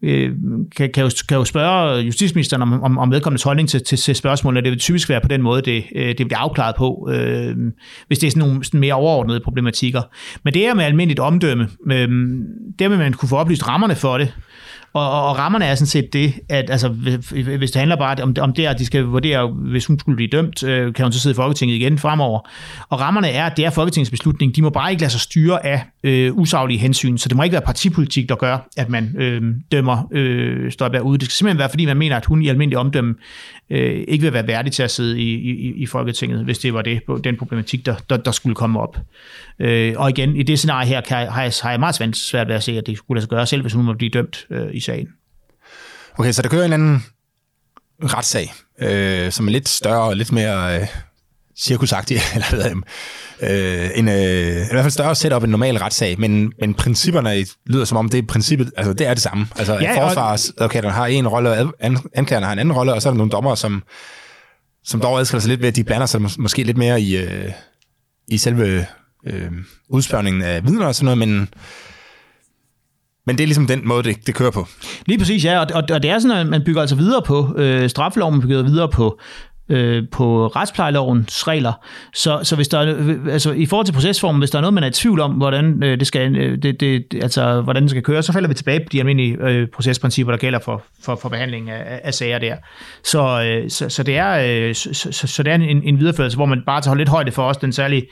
[0.01, 0.31] øh,
[0.75, 4.15] kan, kan, jo, kan jo spørge justitsministeren om, om, om vedkommendes holdning til, til, til
[4.15, 4.61] spørgsmålene.
[4.61, 7.55] Det vil typisk være på den måde, det, øh, det bliver afklaret på, øh,
[8.07, 10.01] hvis det er sådan nogle sådan mere overordnede problematikker.
[10.43, 11.69] Men det er med almindeligt omdømme.
[11.91, 12.09] Øh,
[12.79, 14.33] det vil man kunne få oplyst rammerne for det,
[14.97, 16.89] og, og rammerne er sådan set det, at altså,
[17.57, 20.29] hvis det handler bare om, om det, at de skal vurdere, hvis hun skulle blive
[20.29, 22.39] dømt, øh, kan hun så sidde i Folketinget igen fremover.
[22.89, 24.55] Og rammerne er, at det er Folketingets beslutning.
[24.55, 27.17] De må bare ikke lade sig styre af øh, usaglige hensyn.
[27.17, 29.41] Så det må ikke være partipolitik, der gør, at man øh,
[29.71, 31.17] dømmer øh, Støjberg ude.
[31.17, 33.15] Det skal simpelthen være, fordi man mener, at hun i almindelig omdømme
[33.69, 36.81] øh, ikke vil være værdig til at sidde i, i, i Folketinget, hvis det var
[36.81, 38.97] det, den problematik, der, der, der skulle komme op.
[39.59, 42.55] Øh, og igen, i det scenarie her kan, har, jeg, har jeg meget svært ved
[42.55, 44.67] at se, at det skulle lade sig gøre selv, hvis hun må blive dømt øh,
[44.73, 45.07] i sagen.
[46.17, 47.03] Okay, så der kører en anden
[48.03, 50.87] retssag, øh, som er lidt større og lidt mere øh,
[51.57, 52.71] cirkusagtig, eller hvad
[53.41, 57.45] øh, en, øh, i hvert fald større setup end en normal retssag, men, men principperne
[57.65, 59.47] lyder som om, det er princippet, altså det er det samme.
[59.55, 61.73] Altså ja, forsvarsadvokaterne har en rolle, og
[62.13, 63.83] anklagerne har en anden rolle, og så er der nogle dommer, som,
[64.83, 67.51] som dog adskiller sig lidt ved, at de blander sig måske lidt mere i, øh,
[68.27, 68.85] i selve
[69.25, 69.51] øh,
[69.89, 71.49] udspørgningen af vidner og sådan noget, men
[73.27, 74.67] men det er ligesom den måde, det, det kører på.
[75.05, 75.59] Lige præcis, ja.
[75.59, 78.41] Og, og, og det er sådan, at man bygger altså videre på øh, straffeloven, man
[78.41, 79.19] bygger videre på
[79.69, 81.73] øh, på retsplejelovens regler.
[82.13, 84.73] Så, så hvis der er, øh, altså i forhold til procesformen, hvis der er noget,
[84.73, 87.89] man er i tvivl om, hvordan øh, det skal, øh, det, det, altså, hvordan det
[87.89, 91.15] skal køre, så falder vi tilbage på de almindelige øh, procesprincipper, der gælder for, for,
[91.15, 92.55] for behandling af, af sager der.
[93.03, 96.37] Så, øh, så, så det er, øh, så, så, så det er en, en videreførelse,
[96.37, 98.07] hvor man bare tager lidt højde for os den særlige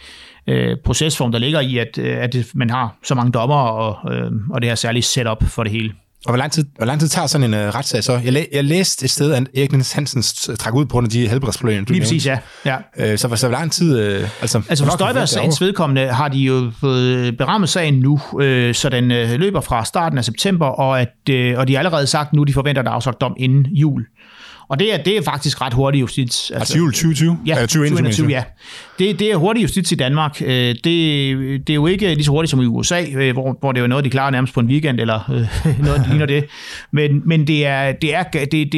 [0.47, 4.31] øh, procesform, der ligger i, at, øh, at man har så mange dommer og, øh,
[4.49, 5.93] og det her særlige setup for det hele.
[6.25, 8.21] Og hvor lang tid, hvor lang tid tager sådan en uh, retssag så?
[8.23, 10.21] Jeg, læ, jeg læste et sted, at Erik Niels Hansen
[10.57, 12.37] trak ud på grund af de helbredsproblemer, du Lige præcis, ja.
[12.65, 12.77] ja.
[12.97, 13.99] Øh, så, så hvor lang tid...
[13.99, 18.89] Øh, altså, altså for Støjbergs vedkommende har de jo fået berammet sagen nu, øh, så
[18.89, 22.33] den øh, løber fra starten af september, og, at, øh, og de har allerede sagt
[22.33, 24.05] nu, de forventer at afsagt dom inden jul.
[24.69, 26.51] Og det er, det er faktisk ret hurtigt justits.
[26.51, 27.37] Altså, altså jul 2020?
[27.45, 28.43] Ja, 2021, ja.
[28.99, 30.41] Det, det er hurtig justits i Danmark.
[30.41, 30.83] Øh, det,
[31.67, 33.87] det er jo ikke lige så hurtigt som i USA, øh, hvor, hvor det er
[33.87, 35.31] noget, de klarer nærmest på en weekend, eller
[35.65, 36.45] øh, noget, der ligner det.
[36.91, 38.71] Men, men det, er, det, er, det, det,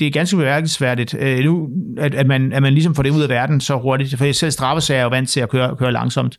[0.00, 1.68] det er ganske beværkelsesværdigt, øh, nu,
[1.98, 4.18] at, at, man, at man ligesom får det ud af verden så hurtigt.
[4.18, 6.38] For selv straffesager er jo vant til at køre, køre langsomt.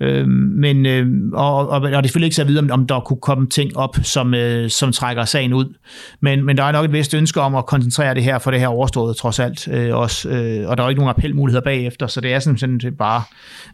[0.00, 2.86] Øh, men, øh, og, og, og det er selvfølgelig ikke så at vide, om, om
[2.86, 5.74] der kunne komme ting op, som, øh, som trækker sagen ud.
[6.20, 8.60] Men, men der er nok et vist ønske om at koncentrere det her, for det
[8.60, 10.28] her overstået trods alt øh, også.
[10.28, 13.22] Øh, og der er ikke nogen appelmuligheder bagefter, så det er sådan, sådan bare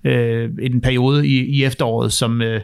[0.05, 2.61] øh, en periode i, i efteråret, som, øh,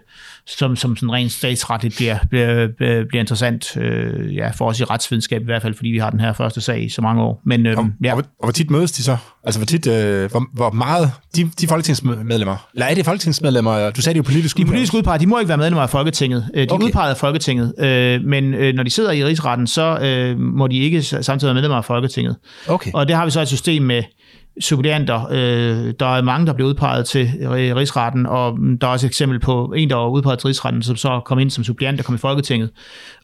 [0.47, 2.69] som, som sådan rent statsretligt bliver, bliver,
[3.09, 6.21] bliver interessant øh, ja, for os i retsvidenskab i hvert fald, fordi vi har den
[6.21, 7.43] her første sag i så mange år.
[7.45, 8.13] Men, øh, og, ja.
[8.15, 9.17] og, og hvor tit mødes de så?
[9.45, 14.01] Altså hvor tit, øh, hvor, hvor meget, de, de folketingsmedlemmer, eller er det folketingsmedlemmer, du
[14.01, 16.51] sagde de er politisk De er politisk udpeget, de må ikke være medlemmer af Folketinget.
[16.55, 16.83] Øh, de okay.
[16.83, 20.67] er udpeget af Folketinget, øh, men øh, når de sidder i rigsretten, så øh, må
[20.67, 22.37] de ikke samtidig være medlemmer af Folketinget.
[22.69, 22.91] Okay.
[22.95, 24.03] Og det har vi så et system med,
[24.61, 25.27] suppleanter.
[25.31, 29.41] Øh, der er mange, der bliver udpeget til rigsretten, og der er også et eksempel
[29.41, 32.15] på en, der var udpeget til rigsretten, som så kom ind som suppleant og kom
[32.15, 32.71] i Folketinget,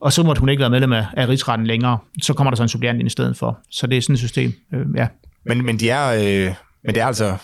[0.01, 1.99] og så måtte hun ikke være medlem af, af rigsretten længere.
[2.22, 3.59] Så kommer der så en suppleant ind i stedet for.
[3.70, 5.07] Så det er sådan et system, øh, ja.
[5.47, 6.55] Men, men, de er, øh,
[6.85, 7.37] men det er altså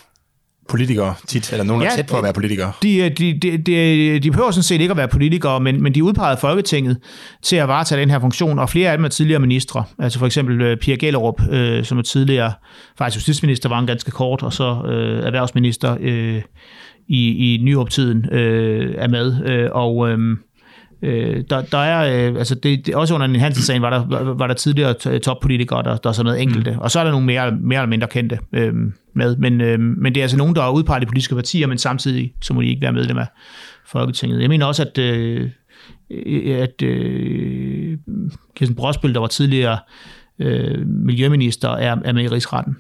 [0.71, 2.73] politikere tit, eller nogen, der ja, er tæt på at være politikere?
[2.83, 6.05] De, de, de, de, de behøver sådan set ikke at være politikere, men, men de
[6.05, 6.97] udpeget Folketinget
[7.43, 9.85] til at varetage den her funktion, og flere af dem er tidligere ministre.
[9.99, 12.53] Altså for eksempel uh, Pia Gellerup, uh, som er tidligere
[12.99, 16.43] faktisk justitsminister, var en ganske kort, og så uh, erhvervsminister uh,
[17.09, 19.27] i, i nyoptiden uh, er med.
[19.67, 20.19] Uh, og uh,
[21.03, 24.47] Øh, der, der er, øh, altså det, det, også under den Hansen-sagen var der, var
[24.47, 26.79] der tidligere toppolitikere, der, der så noget enkelte, mm.
[26.79, 28.75] og så er der nogle mere, mere eller mindre kendte øh,
[29.15, 31.79] med, men, øh, men det er altså nogen, der er udpeget i politiske partier, men
[31.79, 33.27] samtidig så må de ikke være medlem af
[33.87, 34.41] Folketinget.
[34.41, 35.51] Jeg mener også, at, øh,
[36.47, 37.99] at øh,
[38.57, 39.79] Kirsten Brosbøl, der var tidligere
[40.39, 42.77] øh, miljøminister, er, er med i rigsretten.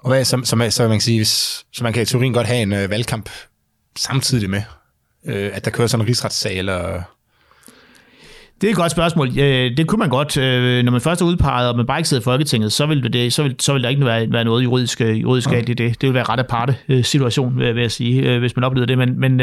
[0.00, 2.46] Og hvad, så, så, så, man kan sige, hvis, så man kan i teorien godt
[2.46, 3.30] have en øh, valgkamp
[3.96, 4.62] samtidig med,
[5.26, 7.02] øh, at der kører sådan en rigsretssag, eller
[8.64, 9.34] det er et godt spørgsmål.
[9.76, 10.36] Det kunne man godt.
[10.36, 13.12] Øh, når man først er udpeget, og man bare ikke sidder i Folketinget, så vil,
[13.12, 15.74] det, så vil, så vil der ikke være, være noget juridisk, øh, juridisk galt i
[15.74, 16.00] det.
[16.00, 18.98] Det vil være ret aparte øh, situation, vil jeg sige, hvis man oplever det.
[18.98, 19.40] Men, men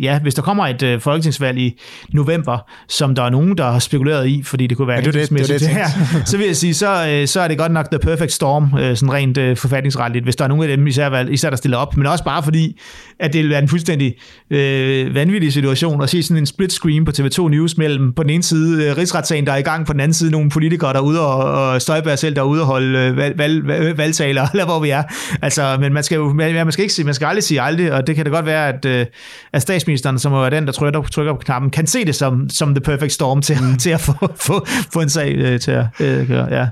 [0.00, 1.80] ja, hvis der kommer et folketingsvalg i
[2.12, 2.58] november,
[2.88, 5.30] som der er nogen, der har spekuleret i, fordi det kunne være ja, det, det,
[5.30, 5.86] det, det, det her,
[6.30, 9.58] så vil jeg sige, så, så er det godt nok the perfect storm, sådan rent
[9.58, 11.96] forfatningsretligt, hvis der er nogen af dem, især, især der stiller op.
[11.96, 12.80] Men også bare fordi,
[13.20, 14.14] at det vil være en fuldstændig
[14.50, 18.30] øh, vanvittig situation at se sådan en split screen på TV2 News mellem på den
[18.30, 20.98] ene side uh, rigsretssagen, der er i gang, på den anden side nogle politikere, der
[20.98, 23.98] er ude og, og Støjberg selv, der er ude og holde uh, valg, valg, valg,
[23.98, 25.02] valgtaler, eller hvor vi er.
[25.42, 28.06] Altså, men man skal jo man, skal ikke sige, man skal aldrig sige aldrig, og
[28.06, 29.10] det kan da godt være, at,
[29.52, 32.74] at statsministeren, som er den, der trykker, trykker på knappen, kan se det som, som
[32.74, 33.76] the perfect storm til, mm.
[33.84, 36.54] til at få, få, få en sag til at køre.
[36.54, 36.66] Ja.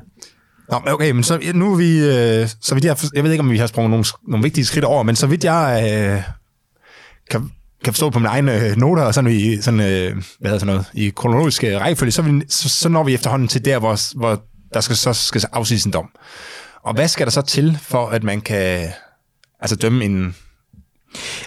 [0.72, 3.50] Nå, okay, men så nu er vi, øh, så vidt jeg, jeg ved ikke, om
[3.50, 6.22] vi har sprunget nogle, nogle vigtige skridt over, men så vidt jeg øh,
[7.30, 7.50] kan,
[7.84, 10.66] kan forstå på mine egne øh, noter, og sådan i, sådan, øh, hvad hedder sådan
[10.66, 14.42] noget, i kronologisk rækkefølge, så, vi, så, så når vi efterhånden til der, hvor, hvor
[14.74, 16.08] der skal, så skal afsiges en dom.
[16.82, 18.88] Og hvad skal der så til, for at man kan
[19.60, 20.34] altså dømme en,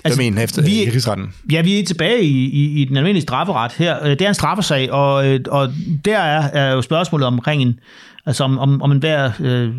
[0.03, 1.33] Altså, dømme en efter vi, i rigsretten?
[1.51, 4.03] Ja, vi er tilbage i, i, i den almindelige strafferet her.
[4.03, 5.69] Øh, det er en straffesag, og, øh, og
[6.05, 7.79] der er, er jo spørgsmålet omkring en,
[8.25, 9.73] altså om, om, om en hver øh,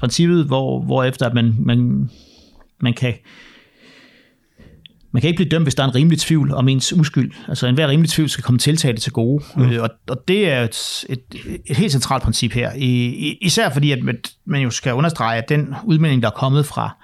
[0.00, 2.10] princippet, hvor, hvor efter at man, man,
[2.80, 3.14] man kan
[5.14, 7.32] man kan ikke blive dømt, hvis der er en rimelig tvivl om ens uskyld.
[7.48, 9.44] Altså enhver rimelig tvivl skal komme tiltaget til gode.
[9.56, 9.62] Mm.
[9.62, 11.20] Øh, og, og det er et, et,
[11.66, 12.72] et helt centralt princip her.
[12.76, 13.98] I, især fordi, at
[14.46, 16.96] man jo skal understrege, at den udmelding, der er kommet fra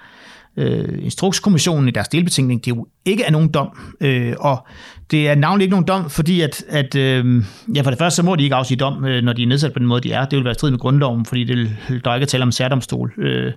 [0.60, 3.78] øh, Instrukskommissionen i deres delbetænkning, det er jo ikke er nogen dom.
[4.00, 4.66] Øh, og
[5.10, 7.44] det er navnlig ikke nogen dom, fordi at, at øh,
[7.74, 9.72] ja, for det første, så må de ikke afsige dom, øh, når de er nedsat
[9.72, 10.24] på den måde, de er.
[10.24, 13.12] Det vil være strid med grundloven, fordi det, der er ikke at tale om særdomstol.
[13.18, 13.52] Øh,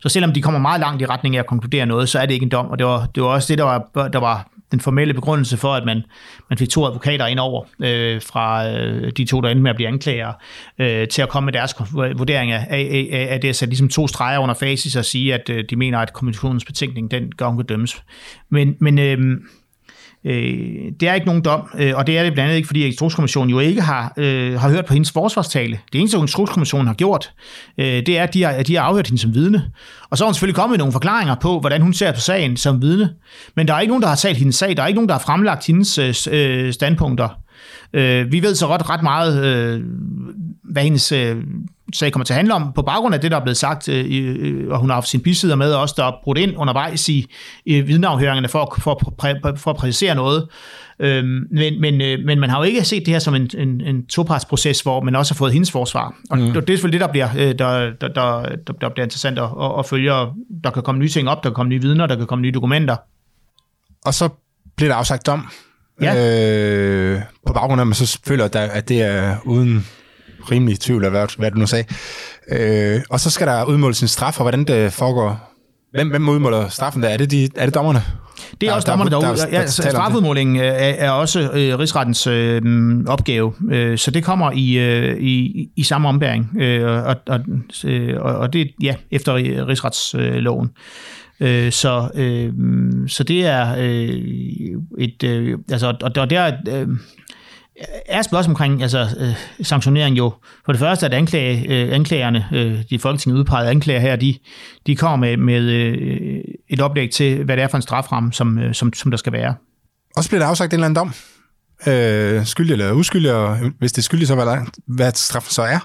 [0.00, 2.34] så selvom de kommer meget langt i retning af at konkludere noget, så er det
[2.34, 4.80] ikke en dom, og det var, det var også det, der var, der var den
[4.80, 6.02] formelle begrundelse for, at man,
[6.48, 9.76] man fik to advokater ind over øh, fra øh, de to, der endte med at
[9.76, 10.32] blive anklager,
[10.78, 11.74] øh, til at komme med deres
[12.16, 15.34] vurdering af, af, af, af det, at sætte ligesom to streger under facis og sige,
[15.34, 18.02] at øh, de mener, at kommissionens betænkning, den gør, hun kan dømmes.
[18.50, 19.18] Men, men øh,
[20.24, 22.86] Øh, det er ikke nogen dom, øh, og det er det blandt andet ikke, fordi
[22.86, 25.78] Instrukskommissionen jo ikke har, øh, har hørt på hendes forsvarstale.
[25.92, 27.32] Det eneste, Instrukskommissionen har gjort,
[27.78, 29.70] øh, det er, at de har, at de har afhørt hende som vidne.
[30.10, 32.56] Og så har hun selvfølgelig kommet med nogle forklaringer på, hvordan hun ser på sagen
[32.56, 33.10] som vidne.
[33.56, 34.76] Men der er ikke nogen, der har talt hendes sag.
[34.76, 37.28] Der er ikke nogen, der har fremlagt hendes øh, øh standpunkter.
[37.92, 39.82] Øh, vi ved så ret, ret meget, øh,
[40.64, 41.36] hvad hendes øh,
[41.92, 44.66] sag kommer til at handle om, på baggrund af det, der er blevet sagt, øh,
[44.70, 47.26] og hun har haft sin bisider med, også der er brudt ind undervejs i,
[47.64, 50.48] i vidneafhøringerne for, for, for, for at præcisere noget.
[51.00, 53.80] Øh, men, men, øh, men man har jo ikke set det her som en, en,
[53.80, 56.14] en topartsproces, hvor man også har fået hendes forsvar.
[56.30, 56.52] Og mm.
[56.52, 58.42] det er selvfølgelig det, der bliver, øh, der, der, der,
[58.80, 60.12] der bliver interessant at, at følge.
[60.64, 62.52] Der kan komme nye ting op, der kan komme nye vidner, der kan komme nye
[62.52, 62.96] dokumenter.
[64.04, 64.28] Og så
[64.76, 65.46] bliver der afsagt dom
[66.02, 66.14] Ja.
[67.14, 69.86] Øh, på baggrund af, at man så føler, at, der, at det er uden
[70.50, 71.84] rimelig tvivl af, hvad, hvad du nu sagde.
[72.50, 75.46] Øh, og så skal der udmåles en straf, og hvordan det foregår.
[75.92, 77.08] Hvem, hvem udmåler straffen der?
[77.08, 78.02] Er det, de, er det dommerne?
[78.60, 79.26] Det er der, også dommerne derude.
[79.26, 82.62] Der, der, der, ja, strafudmålingen er, er også øh, rigsrettens øh,
[83.06, 87.40] opgave, øh, så det kommer i, øh, i, i samme ombæring, øh, og, og,
[87.84, 89.34] øh, og det ja, efter
[89.66, 90.66] rigsretsloven.
[90.66, 90.74] Øh,
[91.40, 92.52] Øh, så, øh,
[93.08, 94.08] så det er øh,
[94.98, 95.22] et...
[95.24, 96.88] Øh, altså, og, og der øh,
[98.06, 100.32] er spørgsmålet omkring altså, øh, sanktionering jo.
[100.64, 104.38] For det første, at anklage, øh, anklagerne, øh, de Folketinget udpegede anklager her, de,
[104.86, 108.58] de kommer med, med øh, et oplæg til, hvad det er for en straframme, som,
[108.58, 109.54] øh, som, som der skal være.
[110.16, 111.14] Og så bliver der afsagt en eller anden dom.
[111.86, 115.62] Øh, skyldig eller uskyldig, og hvis det er skyldig, så hvad, der, hvad straffen så
[115.62, 115.78] er.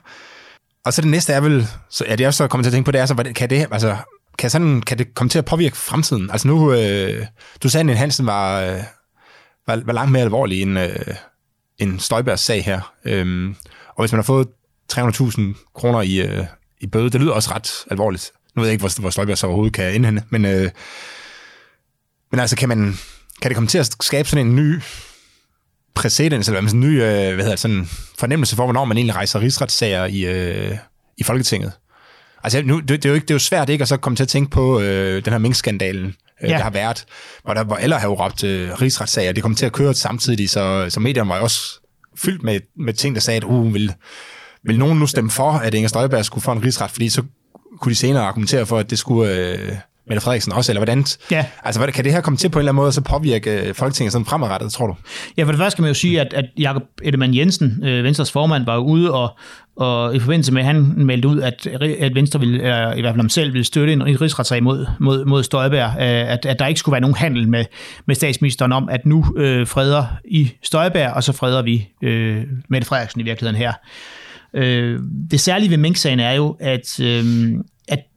[0.85, 2.91] Og så det næste er vel, så er det også kommet til at tænke på,
[2.91, 3.95] det er så, hvad, kan det, altså,
[4.37, 6.31] kan, sådan, kan det komme til at påvirke fremtiden?
[6.31, 7.25] Altså nu, øh,
[7.63, 8.79] du sagde, at Hansen var, øh,
[9.67, 11.15] var, var langt mere alvorlig end, øh,
[11.77, 12.93] en Støjbergs sag her.
[13.05, 13.55] Øhm,
[13.95, 14.47] og hvis man har fået
[14.93, 15.41] 300.000
[15.75, 16.45] kroner i, øh,
[16.81, 18.31] i bøde, det lyder også ret alvorligt.
[18.55, 20.71] Nu ved jeg ikke, hvor, hvor Støjberg så overhovedet kan indhente, men, øh,
[22.31, 22.93] men altså, kan, man,
[23.41, 24.79] kan det komme til at skabe sådan en ny
[25.95, 29.39] præcedens, eller en ny øh, hvad hedder det, sådan fornemmelse for, hvornår man egentlig rejser
[29.39, 30.77] rigsretssager i, øh,
[31.17, 31.71] i Folketinget?
[32.45, 34.15] Altså, nu, det, det, er jo ikke, det er jo svært ikke at så komme
[34.15, 36.57] til at tænke på øh, den her minkskandalen, øh, ja.
[36.57, 37.05] der har været,
[37.43, 39.31] hvor, der, hvor alle har jo råbt øh, rigsretssager.
[39.31, 41.79] Det kom til at køre samtidig, så, så medierne var jo også
[42.17, 43.93] fyldt med, med ting, der sagde, at uh, vil,
[44.63, 47.23] vil nogen nu stemme for, at Inger Støjberg skulle få en rigsret, fordi så
[47.79, 49.71] kunne de senere argumentere for, at det skulle øh,
[50.07, 51.05] Mette Frederiksen også, eller hvordan?
[51.31, 51.45] Ja.
[51.63, 53.61] Altså, hvad, kan det her komme til på en eller anden måde, og så påvirke
[53.61, 54.95] øh, Folketinget sådan fremadrettet, tror du?
[55.37, 58.31] Ja, for det første skal man jo sige, at, at Jakob Edemann Jensen, øh, Venstres
[58.31, 59.37] formand, var ude og,
[59.75, 61.67] og i forbindelse med, at han meldte ud, at,
[61.99, 65.25] at Venstre ville, eller i hvert fald ham selv, ville støtte en, rigsretssag mod, mod,
[65.25, 67.65] mod Støjberg, øh, at, at der ikke skulle være nogen handel med,
[68.05, 72.87] med statsministeren om, at nu øh, freder I Støjberg, og så freder vi øh, Mette
[72.87, 73.73] Frederiksen i virkeligheden her.
[74.53, 74.99] Øh,
[75.31, 77.25] det særlige ved Mink-sagen er jo, at, øh,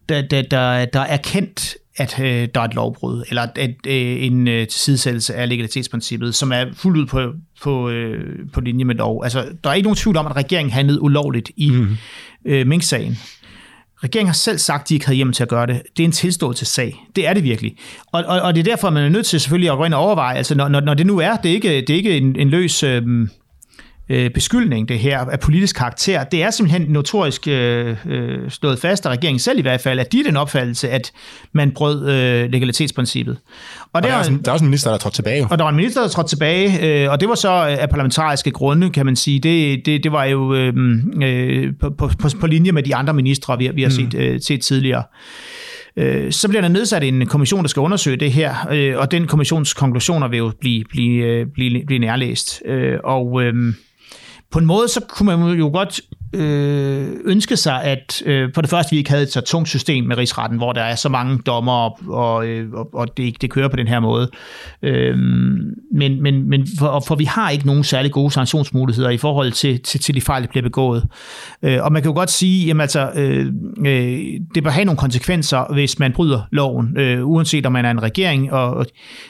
[0.09, 4.24] der, der, der, der er kendt at øh, der er et lovbrud, eller at øh,
[4.24, 7.32] en øh, tilsidesættelse af legalitetsprincippet, som er fuldt ud på,
[7.62, 9.24] på, øh, på linje med lov.
[9.24, 11.96] Altså, der er ikke nogen tvivl om, at regeringen handlede ulovligt i mm.
[12.44, 13.18] øh, Mink-sagen.
[14.04, 15.82] Regeringen har selv sagt, at de ikke havde hjem til at gøre det.
[15.96, 17.04] Det er en tilståelsessag.
[17.16, 17.76] Det er det virkelig.
[18.12, 20.00] Og, og, og det er derfor, man er nødt til selvfølgelig at gå ind og
[20.00, 22.36] overveje, altså når, når, når det nu er, det er ikke, det er ikke en,
[22.36, 22.82] en løs...
[22.82, 23.28] Øh,
[24.09, 26.24] øh, beskyldning, det her, af politisk karakter.
[26.24, 30.12] Det er simpelthen notorisk øh, øh, slået fast af regeringen selv i hvert fald, at
[30.12, 31.12] de er den opfattelse, at
[31.52, 33.38] man brød øh, legalitetsprincippet.
[33.80, 35.46] Og, og der, er også, der er også en minister, der er trådt tilbage.
[35.50, 38.50] Og der var en minister, der trådte tilbage, øh, og det var så af parlamentariske
[38.50, 39.40] grunde, kan man sige.
[39.40, 40.72] Det, det, det var jo øh,
[41.22, 44.20] øh, på, på, på linje med de andre ministre, vi, vi har set, mm.
[44.20, 45.02] øh, set tidligere.
[45.96, 49.26] Øh, så bliver der nedsat en kommission, der skal undersøge det her, øh, og den
[49.26, 52.62] kommissions konklusioner vil jo blive, blive, øh, blive, blive nærlæst.
[53.04, 53.42] Og
[54.53, 56.01] på en måde, så kunne man jo godt
[56.32, 60.05] øh, ønske sig, at øh, for det første, vi ikke havde et så tungt system
[60.05, 63.68] med rigsretten, hvor der er så mange dommer, og, og, øh, og det, det kører
[63.68, 64.30] på den her måde.
[64.82, 65.18] Øh,
[65.94, 69.82] men men, men for, for vi har ikke nogen særlig gode sanktionsmuligheder i forhold til,
[69.82, 71.05] til, til de fejl, der bliver begået.
[71.62, 73.46] Øh, og man kan jo godt sige, jamen altså, øh,
[73.86, 74.18] øh,
[74.55, 78.03] det bør have nogle konsekvenser, hvis man bryder loven, øh, uanset om man er en
[78.03, 78.86] regering, og, og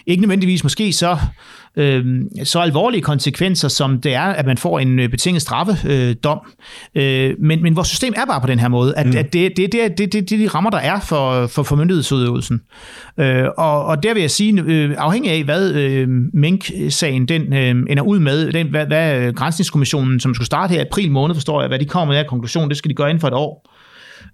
[0.06, 1.16] ikke nødvendigvis måske så
[1.78, 2.04] øh,
[2.44, 6.38] så alvorlige konsekvenser, som det er, at man får en øh, betinget straffedom.
[6.94, 9.16] Øh, men, men vores system er bare på den her måde, at, mm.
[9.16, 12.60] at det, det, det, det, det, det de rammer, der er for, for, for myndighedsudøvelsen.
[13.20, 17.70] Øh, og, og der vil jeg sige, øh, afhængig af, hvad øh, Mink-sagen den øh,
[17.90, 21.60] ender ud med, den, hvad, hvad Grænsningskommissionen, som skulle starte her i april måned, forstår
[21.60, 23.68] jeg, hvad de kommer med af konklusion, det skal de gøre inden for et år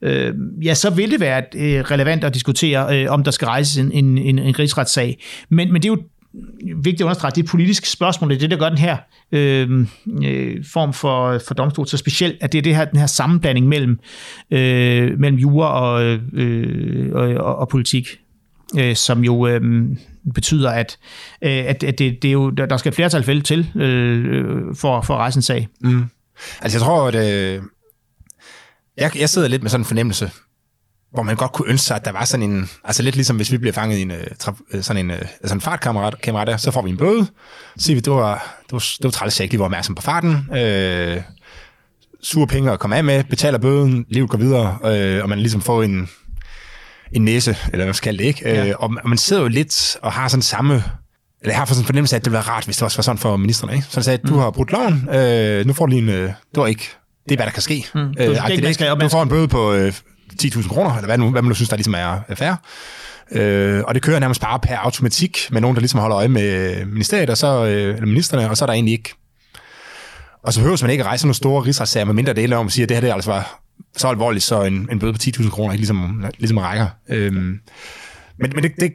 [0.02, 3.76] øh, ja, så vil det være øh, relevant at diskutere, øh, om der skal rejses
[3.76, 5.22] en, en, en, en rigsretssag.
[5.48, 6.02] Men, men det er jo
[6.76, 8.96] vigtigt at understrege, det er et politisk spørgsmål, det er det, der gør den her
[9.32, 9.86] øh,
[10.24, 13.68] øh, form for, for domstol så specielt, at det er det her, den her sammenblanding
[13.68, 13.98] mellem,
[14.50, 18.20] øh, mellem jura og, øh, og, og, og politik,
[18.78, 19.60] øh, som jo øh,
[20.34, 20.98] betyder, at,
[21.42, 24.74] øh, at, at det, det er jo, der skal et flertal fælde til øh, øh,
[24.76, 25.68] for, for at rejse en sag.
[25.80, 26.04] Mm.
[26.60, 27.62] Altså jeg tror, at øh,
[28.96, 30.30] jeg, jeg sidder lidt med sådan en fornemmelse
[31.14, 33.52] hvor man godt kunne ønske sig, at der var sådan en, altså lidt ligesom hvis
[33.52, 36.70] vi bliver fanget i en, uh, sådan en, uh, sådan en fartkamera, kamera der, så
[36.70, 37.26] får vi en bøde,
[37.76, 39.94] så siger vi, det var, det var, det var træls, jeg ikke lige var opmærksom
[39.94, 41.20] på farten, øh,
[42.22, 45.60] sure penge at komme af med, betaler bøden, livet går videre, øh, og man ligesom
[45.60, 46.08] får en,
[47.12, 48.48] en næse, eller hvad skal det ikke?
[48.48, 48.68] Ja.
[48.68, 51.86] Øh, og man sidder jo lidt og har sådan samme, eller jeg har sådan en
[51.86, 53.86] fornemmelse af, at det ville være rart, hvis det også var sådan for ministerne, ikke?
[53.90, 54.40] Så han sagde, at du mm.
[54.40, 56.88] har brudt loven, øh, nu får du lige en, øh, det var ikke,
[57.24, 57.86] det er, hvad der kan ske.
[57.94, 58.00] Mm.
[58.00, 59.92] Du, øh, det, det, du får en bøde på øh,
[60.42, 62.54] 10.000 kroner, eller hvad, nu, hvad man nu synes, der ligesom er fair.
[63.32, 66.84] Øh, og det kører nærmest bare per automatik med nogen, der ligesom holder øje med
[66.84, 69.14] ministeriet, og så, øh, eller ministerne, og så er der egentlig ikke...
[70.42, 72.66] Og så behøver man ikke at rejse nogle store rigsretssager, med mindre det er om
[72.66, 73.60] at sige, at det her det altså var
[73.96, 76.86] så alvorligt, så en, en bøde på 10.000 kroner ikke ligesom, ligesom rækker.
[77.08, 77.60] Øh, men
[78.38, 78.92] men det, det,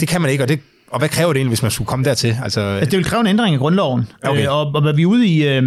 [0.00, 0.60] det kan man ikke, og det,
[0.90, 2.36] og hvad kræver det egentlig, hvis man skulle komme dertil?
[2.42, 4.08] Altså, altså, det vil kræve en ændring af grundloven.
[4.22, 4.46] Okay.
[4.46, 5.62] Øh, og, og hvad vi er ude i, øh,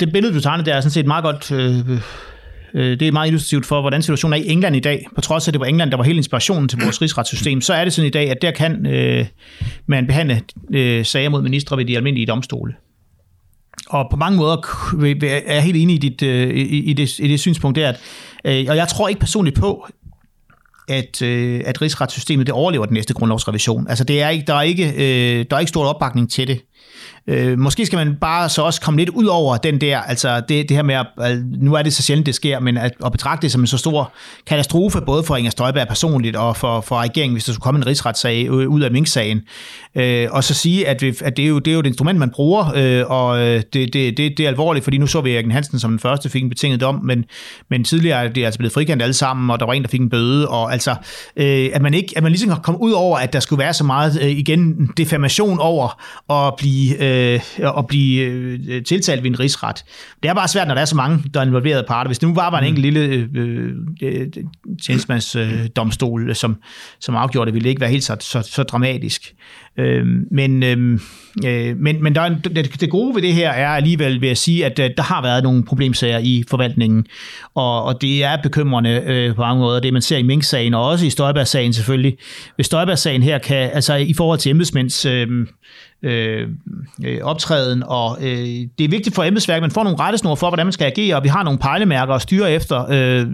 [0.00, 2.00] det billede, du tegner, det er sådan set meget godt Øh,
[2.76, 5.06] Øh, det er meget illustrativt for, hvordan situationen er i England i dag.
[5.14, 7.74] På trods af, at det var England, der var hele inspirationen til vores rigsretssystem, så
[7.74, 9.26] er det sådan i dag, at der kan øh,
[9.86, 10.42] man behandle
[10.74, 12.74] øh, sager mod ministre ved de almindelige domstole.
[13.88, 14.56] Og på mange måder
[15.22, 18.00] er jeg helt enig i, dit, øh, i, i, det, i det synspunkt der, at,
[18.44, 19.86] øh, og jeg tror ikke personligt på,
[20.88, 23.88] at, øh, at rigsretssystemet det overlever den næste grundlovsrevision.
[23.88, 26.60] Altså det er ikke, der, er ikke, øh, der er ikke stor opbakning til det.
[27.28, 30.68] Øh, måske skal man bare så også komme lidt ud over den der, altså det,
[30.68, 33.42] det her med, at, nu er det så sjældent, det sker, men at, at betragte
[33.42, 34.12] det som en så stor
[34.46, 37.86] katastrofe, både for Inger Støjberg personligt og for, for regeringen, hvis der skulle komme en
[37.86, 39.40] rigsretssag ud af Mink-sagen.
[39.94, 42.18] Øh, og så sige, at, vi, at det, er jo, det er jo et instrument,
[42.18, 45.46] man bruger, øh, og det, det, det, det er alvorligt, fordi nu så vi Erik
[45.50, 47.24] Hansen som den første fik en betinget dom, men,
[47.70, 50.00] men tidligere er det altså blevet frikendt alle sammen, og der var en, der fik
[50.00, 50.94] en bøde, og altså,
[51.36, 53.74] øh, at man ikke, at man ligesom kan komme ud over, at der skulle være
[53.74, 56.02] så meget, øh, igen, defamation over
[56.32, 57.40] at blive øh, øh,
[57.78, 59.84] at blive øh, tiltalt ved en rigsret.
[60.22, 62.08] Det er bare svært, når der er så mange, der er involverede parter.
[62.08, 64.26] Hvis det nu bare var en enkelt lille øh, øh,
[64.82, 66.56] tjenestemandsdomstol, øh, som,
[67.00, 69.34] som afgjorde det, ville det ikke være helt så, så, så dramatisk.
[69.78, 71.00] Øh, men, øhm,
[71.46, 74.38] øh, men, men der er, det, det gode ved det her er alligevel ved at
[74.38, 77.06] sige, at øh, der har været nogle problemsager i forvaltningen,
[77.54, 80.88] og, og det er bekymrende øh, på mange måder, det man ser i Mink-sagen, og
[80.88, 82.16] også i Støjberg-sagen selvfølgelig.
[82.54, 85.28] Hvis Støjberg-sagen her kan, altså i forhold til embedsmænds øh,
[86.02, 86.48] øh,
[87.04, 88.46] øh, optræden, og øh,
[88.78, 91.16] det er vigtigt for embedsværket, at man får nogle rettesnore for, hvordan man skal agere,
[91.16, 93.26] og vi har nogle pejlemærker at styre efter, øh,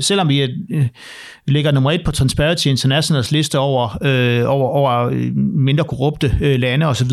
[0.00, 0.40] selvom vi,
[0.70, 0.86] øh,
[1.46, 6.60] ligger nummer et på Transparency Internationals liste over, øh, over, over øh, mindre korrupte øh,
[6.60, 7.10] lande osv.,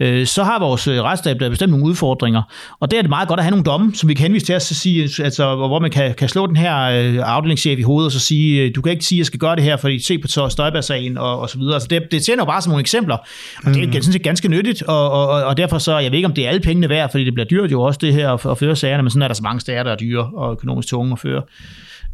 [0.00, 2.42] øh, så har vores øh, retsstat bestemt nogle udfordringer,
[2.80, 4.52] og der er det meget godt at have nogle domme, som vi kan henvise til
[4.52, 8.12] at sige, altså, hvor man kan, kan slå den her øh, afdelingschef i hovedet og
[8.12, 10.18] så sige, øh, du kan ikke sige, at jeg skal gøre det her, fordi se
[10.18, 11.74] på Støjberg-sagen og, og så videre.
[11.74, 13.16] Altså, det, det tjener jo bare som nogle eksempler,
[13.64, 13.92] og det er mm.
[13.92, 16.48] sådan set ganske nyttigt, og, og, og derfor så, jeg ved ikke, om det er
[16.48, 19.02] alle pengene værd, fordi det bliver dyrt jo også det her at, at føre sagerne,
[19.02, 21.42] men sådan er der så mange sager, der er dyre og økonomisk tunge at føre.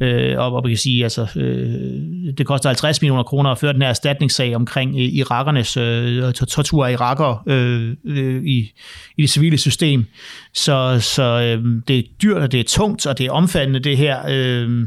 [0.01, 3.73] Øh, og, og man kan sige, altså, øh, det koster 50 millioner kroner at føre
[3.73, 8.73] den her erstatningssag omkring øh, irakernes øh, tortur af irakere øh, øh, i,
[9.17, 10.07] i det civile system.
[10.55, 13.97] Så, så øh, det er dyrt, og det er tungt, og det er omfattende det
[13.97, 14.19] her.
[14.29, 14.87] Øh,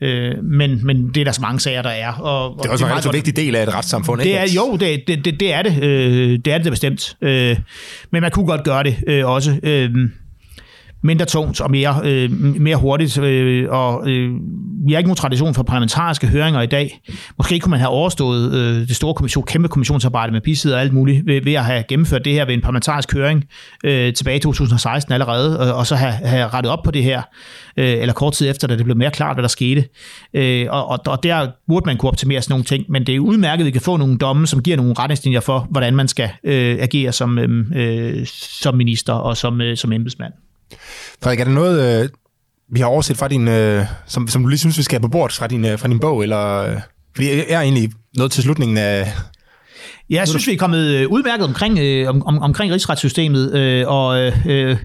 [0.00, 2.12] Øh, men, men det er der så mange sager, der er.
[2.12, 4.32] Og, det er også en ret vigtig del af et retssamfund, ikke?
[4.32, 5.82] Det er, jo, det, det, det, det er det.
[5.82, 7.16] Øh, det er det bestemt.
[7.20, 7.56] Øh,
[8.10, 9.60] men man kunne godt gøre det øh, også.
[9.62, 9.90] Øh,
[11.02, 12.30] mindre tungt og mere, øh,
[12.60, 13.18] mere hurtigt.
[13.18, 14.30] Øh, og øh,
[14.86, 17.00] vi har ikke nogen tradition for parlamentariske høringer i dag.
[17.38, 20.92] Måske kunne man have overstået øh, det store kommission, kæmpe kommissionsarbejde med bisider og alt
[20.92, 23.44] muligt ved, ved at have gennemført det her ved en parlamentarisk høring
[23.84, 27.22] øh, tilbage i 2016 allerede, og, og så have, have rettet op på det her,
[27.76, 29.84] øh, eller kort tid efter, da det blev mere klart, hvad der skete.
[30.34, 33.20] Øh, og, og, og der burde man kunne optimere sådan nogle ting, men det er
[33.20, 36.30] udmærket, at vi kan få nogle domme, som giver nogle retningslinjer for, hvordan man skal
[36.44, 38.26] øh, agere som, øhm, øh,
[38.60, 40.32] som minister og som, øh, som embedsmand.
[41.22, 42.08] Frederik, er der noget, øh,
[42.72, 45.08] vi har overset fra din, øh, som, som du lige synes, vi skal have på
[45.08, 46.22] bord fra din, øh, fra din bog?
[46.22, 46.80] Eller, øh,
[47.14, 49.12] fordi jeg er egentlig nået til slutningen af,
[50.10, 53.84] Ja, jeg synes, vi er kommet øh, udmærket omkring, øh, om, om, omkring rigsretssystemet, øh,
[53.88, 54.76] og øh,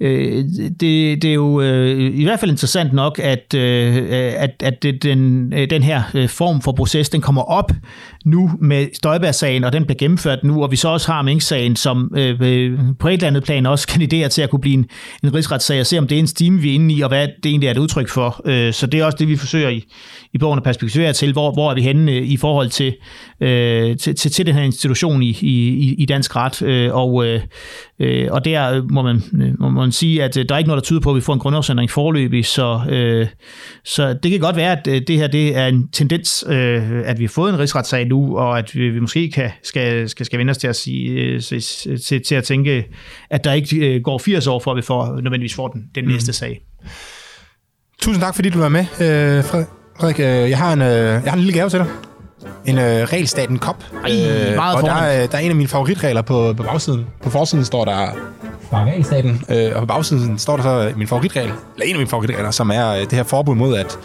[0.00, 0.44] øh,
[0.80, 5.52] det, det er jo øh, i hvert fald interessant nok, at, øh, at, at den,
[5.52, 7.72] øh, den her øh, form for proces, den kommer op
[8.24, 12.12] nu med Støjbær-sagen, og den bliver gennemført nu, og vi så også har Mink-sagen, som
[12.16, 14.86] øh, øh på et eller andet plan også kandiderer til at kunne blive en,
[15.24, 17.28] en rigsretssag, og se om det er en stime, vi er inde i, og hvad
[17.42, 18.42] det egentlig er et udtryk for.
[18.44, 19.84] Øh, så det er også det, vi forsøger i,
[20.32, 22.96] i bogen at perspektivere til, hvor, hvor er vi henne øh, i forhold til,
[23.40, 27.24] øh, til, til, til den her institution i, i, i dansk ret, øh, og,
[27.98, 29.22] øh, og der må man,
[29.58, 31.38] må man sige, at der er ikke noget, der tyder på, at vi får en
[31.38, 33.26] grundlovsændring forløbig, så, øh,
[33.84, 37.24] så det kan godt være, at det her det er en tendens, øh, at vi
[37.24, 40.50] har fået en rigsretssag nu, og at vi, vi måske kan, skal, skal, skal vende
[40.50, 42.84] os til at, sige, til, til at tænke,
[43.30, 46.10] at der ikke går 80 år, for at vi får, nødvendigvis får den, den mm.
[46.10, 46.60] næste sag.
[48.02, 48.84] Tusind tak, fordi du var med,
[50.00, 50.18] Frederik.
[50.18, 51.86] Jeg har en, jeg har en lille gave til dig
[52.66, 53.84] en øh, regelstaten kop.
[54.04, 57.06] Ej, øh, meget og der er, der er en af mine favoritregler på, på bagsiden.
[57.22, 58.08] På forsiden står der
[58.70, 62.10] fra regelstaten, øh, og på bagsiden står der så min favoritregel, eller en af mine
[62.10, 63.98] favoritregler, som er øh, det her forbud mod at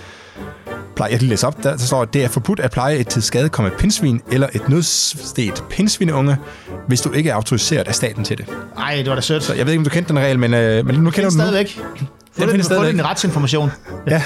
[0.96, 3.08] pleje, jeg lige læser op, der, der står, at det er forbudt at pleje et
[3.08, 6.38] til skade komme pinsvin eller et nødstedt pinsvineunge,
[6.88, 8.46] hvis du ikke er autoriseret af staten til det.
[8.76, 9.44] Nej, det var da sødt.
[9.44, 11.34] Så jeg ved ikke, om du kendte den regel, men, øh, men nu kender du
[11.34, 11.80] den stadigvæk.
[12.38, 12.92] Den findes stadigvæk.
[12.92, 13.72] Få din retsinformation.
[14.08, 14.22] ja.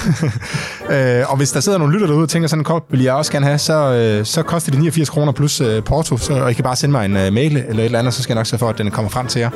[1.20, 3.14] øh, og hvis der sidder nogle lytter derude og tænker, sådan en kop vil jeg
[3.14, 6.52] også gerne have, så, øh, så koster det 89 kroner plus øh, porto, så, og
[6.52, 8.40] I kan bare sende mig en øh, mail eller et eller andet, så skal jeg
[8.40, 9.50] nok sørge for, at den kommer frem til jer.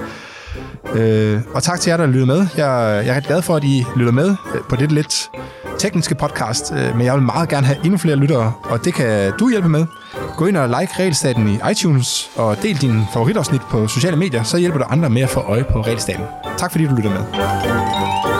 [0.93, 2.37] Øh, og tak til jer, der lytter med.
[2.37, 5.29] Jeg, jeg er rigtig glad for, at I lytter med øh, på det lidt
[5.77, 9.33] tekniske podcast, øh, men jeg vil meget gerne have endnu flere lyttere, og det kan
[9.39, 9.85] du hjælpe med.
[10.37, 14.57] Gå ind og like Regelstaten i iTunes, og del din favoritafsnit på sociale medier, så
[14.57, 16.25] hjælper du andre med at få øje på Regelstaten.
[16.57, 18.32] Tak fordi du lytter med.